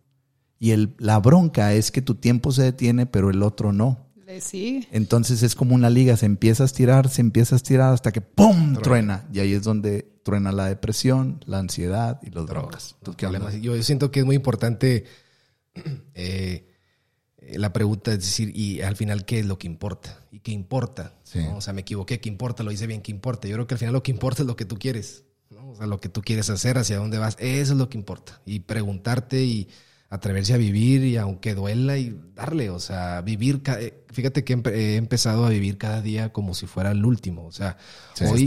[0.59, 4.10] Y el, la bronca es que tu tiempo se detiene, pero el otro no.
[4.31, 4.87] Le sigue.
[4.93, 8.21] Entonces es como una liga, se empieza a estirar, se empieza a estirar hasta que
[8.21, 8.77] ¡pum!
[8.77, 9.27] truena.
[9.33, 12.97] Y ahí es donde truena la depresión, la ansiedad y los drogas.
[13.05, 13.17] Los.
[13.17, 15.05] Yo, yo siento que es muy importante
[16.15, 16.69] eh,
[17.39, 20.25] eh, la pregunta, es decir, y al final, ¿qué es lo que importa?
[20.31, 21.15] ¿Y qué importa?
[21.25, 21.41] Sí.
[21.41, 21.57] ¿no?
[21.57, 22.63] O sea, me equivoqué, ¿qué importa?
[22.63, 23.49] Lo hice bien, ¿qué importa?
[23.49, 25.25] Yo creo que al final lo que importa es lo que tú quieres.
[25.51, 25.71] ¿no?
[25.71, 28.41] O sea, lo que tú quieres hacer, hacia dónde vas, eso es lo que importa.
[28.47, 29.69] Y preguntarte y
[30.11, 34.97] atreverse a vivir y aunque duela y darle, o sea, vivir, eh, fíjate que he
[34.97, 37.77] empezado a vivir cada día como si fuera el último, o sea,
[38.21, 38.45] Eso hoy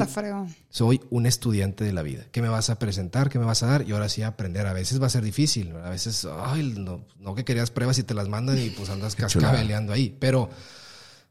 [0.69, 2.25] soy un estudiante de la vida.
[2.33, 3.29] ¿Qué me vas a presentar?
[3.29, 3.87] ¿Qué me vas a dar?
[3.87, 4.67] Y ahora sí aprender.
[4.67, 5.73] A veces va a ser difícil.
[5.77, 9.15] A veces, ay, no, no que querías pruebas y te las mandan y pues andas
[9.15, 10.17] cascabeleando ahí.
[10.19, 10.49] Pero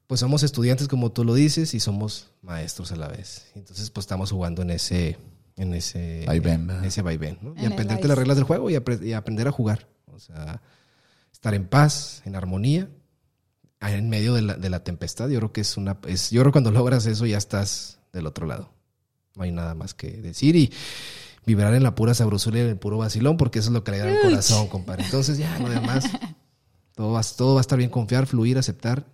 [0.06, 3.52] pues somos estudiantes como tú lo dices y somos maestros a la vez.
[3.54, 5.18] Entonces pues estamos jugando en ese
[5.56, 6.82] en ese Vaivén, ¿verdad?
[6.82, 7.54] en ese vaivén, ¿no?
[7.60, 9.92] Y aprenderte las reglas del juego y aprender a jugar.
[10.12, 10.60] O sea,
[11.32, 12.88] estar en paz, en armonía,
[13.80, 15.28] en medio de la, de la tempestad.
[15.28, 18.26] Yo creo que es una es yo creo que cuando logras eso ya estás del
[18.26, 18.70] otro lado.
[19.34, 20.72] No hay nada más que decir y
[21.44, 23.92] vibrar en la pura sabrosura y en el puro vacilón, porque eso es lo que
[23.92, 25.04] le da el corazón, compadre.
[25.04, 26.04] Entonces ya, lo demás,
[26.94, 29.06] todo va, todo va a estar bien, confiar, fluir, aceptar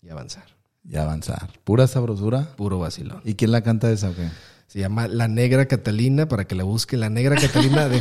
[0.00, 0.56] y avanzar.
[0.88, 1.50] Y avanzar.
[1.64, 2.54] Pura sabrosura.
[2.56, 3.20] Puro vacilón.
[3.24, 4.28] ¿Y quién la canta esa o qué?
[4.68, 7.00] Se llama La Negra Catalina, para que la busquen.
[7.00, 8.00] La Negra Catalina de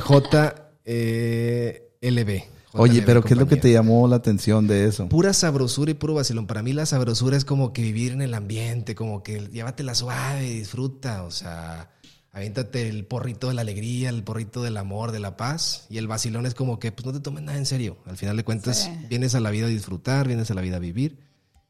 [2.09, 2.43] JLB.
[2.77, 5.07] Oye, pero ¿qué es lo que te llamó la atención de eso?
[5.07, 6.45] Pura sabrosura y puro vacilón.
[6.45, 10.41] Para mí la sabrosura es como que vivir en el ambiente, como que llévatela suave,
[10.41, 11.89] disfruta, o sea,
[12.33, 15.85] aviéntate el porrito de la alegría, el porrito del amor, de la paz.
[15.89, 17.97] Y el vacilón es como que pues no te tomes nada en serio.
[18.05, 18.91] Al final de cuentas, Sí.
[19.07, 21.17] vienes a la vida a disfrutar, vienes a la vida a vivir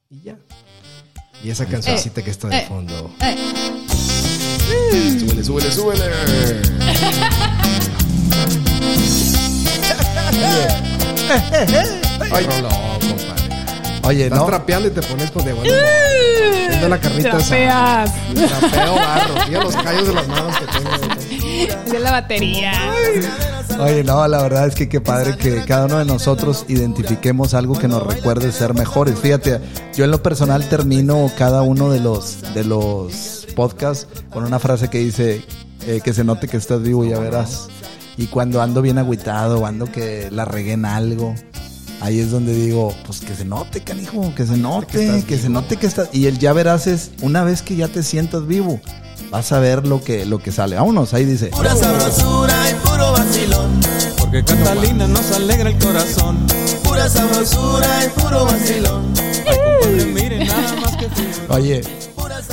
[0.10, 0.40] y ya.
[1.44, 3.12] Y esa cancioncita que está de eh, fondo.
[3.22, 3.36] Eh,
[5.20, 6.04] Súbele, súbele, súbele.
[12.32, 14.00] Ay, no, compadre.
[14.04, 14.46] Oye, Estás no.
[14.46, 15.74] trapeando y te pones con de bueno.
[16.70, 18.12] Viendo la carnita trapeas.
[18.36, 19.34] Trapeo barro.
[19.48, 21.92] Mira los callos de las manos que tengo.
[21.92, 22.74] De la batería.
[23.80, 27.78] Oye, no, la verdad es que qué padre que cada uno de nosotros identifiquemos algo
[27.78, 29.18] que nos recuerde ser mejores.
[29.20, 29.60] Fíjate,
[29.96, 34.90] yo en lo personal termino cada uno de los de los podcasts con una frase
[34.90, 35.42] que dice
[35.88, 37.68] eh, que se note que estás vivo, ya verás.
[38.18, 41.36] Y cuando ando bien agüitado, o ando que la regué en algo,
[42.02, 45.78] ahí es donde digo, pues que se note, canijo, que se note, que, se note
[45.78, 46.10] que estás.
[46.14, 48.80] Y el ya verás es una vez que ya te sientas vivo,
[49.32, 50.78] vas a ver lo que lo que sale.
[50.78, 51.48] Vámonos, ahí dice.
[51.48, 53.80] Pura sabrosura y puro vacilón.
[54.18, 56.38] Porque Catalina nos alegra el corazón.
[56.84, 59.14] Pura sabrosura y puro vacilón.
[59.44, 61.08] Compadre, miren, nada más que.
[61.50, 61.82] Oye,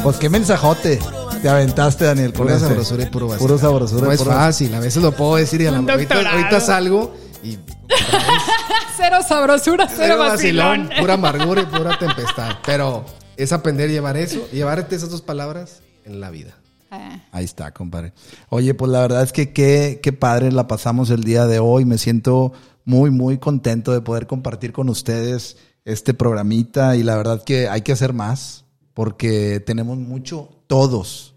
[0.02, 0.98] pues qué mensajote
[1.42, 2.32] te aventaste, Daniel.
[2.32, 2.66] Pura ese.
[2.68, 3.48] sabrosura y puro vacilón.
[3.48, 4.02] Puro sabrosura.
[4.06, 4.74] No y es puro- fácil.
[4.74, 7.58] A veces lo puedo decir y a la ahorita, ahorita salgo y
[8.96, 11.00] Cero sabrosura, cero Cero vacilón, vacilón.
[11.00, 12.56] pura amargura y pura tempestad.
[12.64, 13.04] Pero
[13.36, 16.54] es aprender a llevar eso, llevarte esas dos palabras en la vida.
[16.90, 18.12] Ah, Ahí está, compadre.
[18.50, 21.84] Oye, pues la verdad es que qué, qué padre la pasamos el día de hoy.
[21.84, 22.52] Me siento
[22.84, 27.80] muy, muy contento de poder compartir con ustedes este programita y la verdad que hay
[27.82, 28.64] que hacer más
[28.94, 31.31] porque tenemos mucho todos.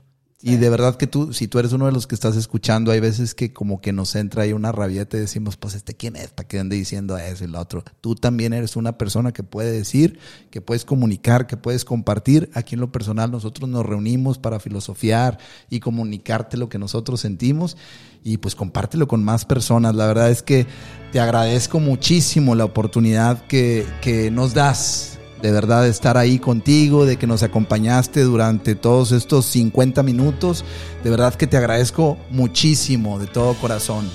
[0.48, 3.00] Y de verdad que tú, si tú eres uno de los que estás escuchando, hay
[3.00, 6.28] veces que como que nos entra ahí una rabieta y decimos, pues este quién es
[6.28, 7.84] para que ande diciendo eso y lo otro.
[8.00, 10.20] Tú también eres una persona que puede decir,
[10.52, 12.52] que puedes comunicar, que puedes compartir.
[12.54, 17.76] Aquí en lo personal nosotros nos reunimos para filosofiar y comunicarte lo que nosotros sentimos
[18.24, 19.96] y pues compártelo con más personas.
[19.96, 20.68] La verdad es que
[21.12, 25.15] te agradezco muchísimo la oportunidad que, que nos das
[25.46, 30.66] de verdad de estar ahí contigo, de que nos acompañaste durante todos estos 50 minutos.
[31.04, 34.10] De verdad que te agradezco muchísimo de todo corazón.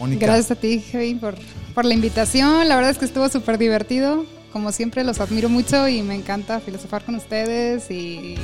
[0.00, 0.26] Mónica.
[0.26, 1.36] Gracias a ti, Javi, por,
[1.72, 2.68] por la invitación.
[2.68, 4.26] La verdad es que estuvo súper divertido.
[4.52, 8.34] Como siempre, los admiro mucho y me encanta filosofar con ustedes y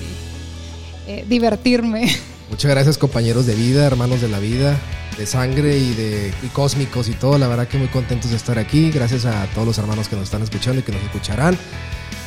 [1.09, 2.09] eh, divertirme.
[2.51, 4.79] Muchas gracias compañeros de vida, hermanos de la vida,
[5.19, 7.37] de sangre y de y cósmicos y todo.
[7.37, 8.93] La verdad que muy contentos de estar aquí.
[8.93, 11.59] Gracias a todos los hermanos que nos están escuchando y que nos escucharán.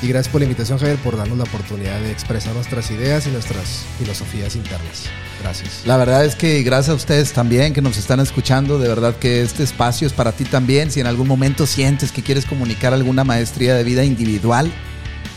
[0.02, 3.30] Y gracias por la invitación, Javier, por darnos la oportunidad de expresar nuestras ideas y
[3.30, 5.04] nuestras filosofías internas.
[5.43, 5.84] Gracias.
[5.86, 9.43] La verdad es que gracias a ustedes también que nos están escuchando, de verdad que
[9.43, 10.89] este espacio es para ti también.
[10.89, 14.72] Si en algún momento sientes que quieres comunicar alguna maestría de vida individual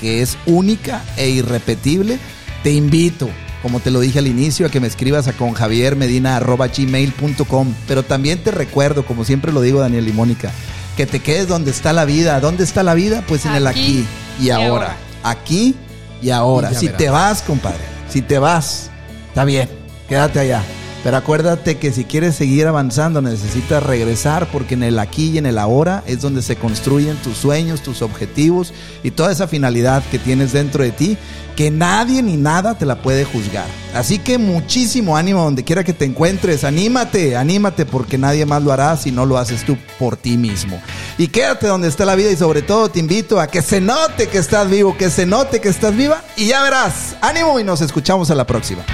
[0.00, 2.18] que es única e irrepetible,
[2.62, 3.28] te invito,
[3.60, 7.74] como te lo dije al inicio, a que me escribas a conjaviermedina.gmail.com.
[7.86, 10.50] Pero también te recuerdo, como siempre lo digo Daniel y Mónica,
[10.96, 12.40] que te quedes donde está la vida.
[12.40, 13.22] ¿Dónde está la vida?
[13.26, 14.06] Pues en el aquí
[14.38, 14.68] y, y ahora.
[14.68, 14.96] ahora.
[15.22, 15.76] Aquí
[16.22, 16.72] y ahora.
[16.72, 16.98] Y si verás.
[16.98, 18.90] te vas, compadre, si te vas,
[19.28, 19.68] está bien,
[20.08, 20.62] quédate allá.
[21.04, 25.44] Pero acuérdate que si quieres seguir avanzando necesitas regresar porque en el aquí y en
[25.44, 30.18] el ahora es donde se construyen tus sueños, tus objetivos y toda esa finalidad que
[30.18, 31.18] tienes dentro de ti
[31.56, 33.66] que nadie ni nada te la puede juzgar.
[33.94, 38.72] Así que muchísimo ánimo donde quiera que te encuentres, anímate, anímate porque nadie más lo
[38.72, 40.80] hará si no lo haces tú por ti mismo.
[41.18, 44.28] Y quédate donde está la vida y sobre todo te invito a que se note
[44.28, 47.14] que estás vivo, que se note que estás viva y ya verás.
[47.20, 48.84] Ánimo y nos escuchamos a la próxima.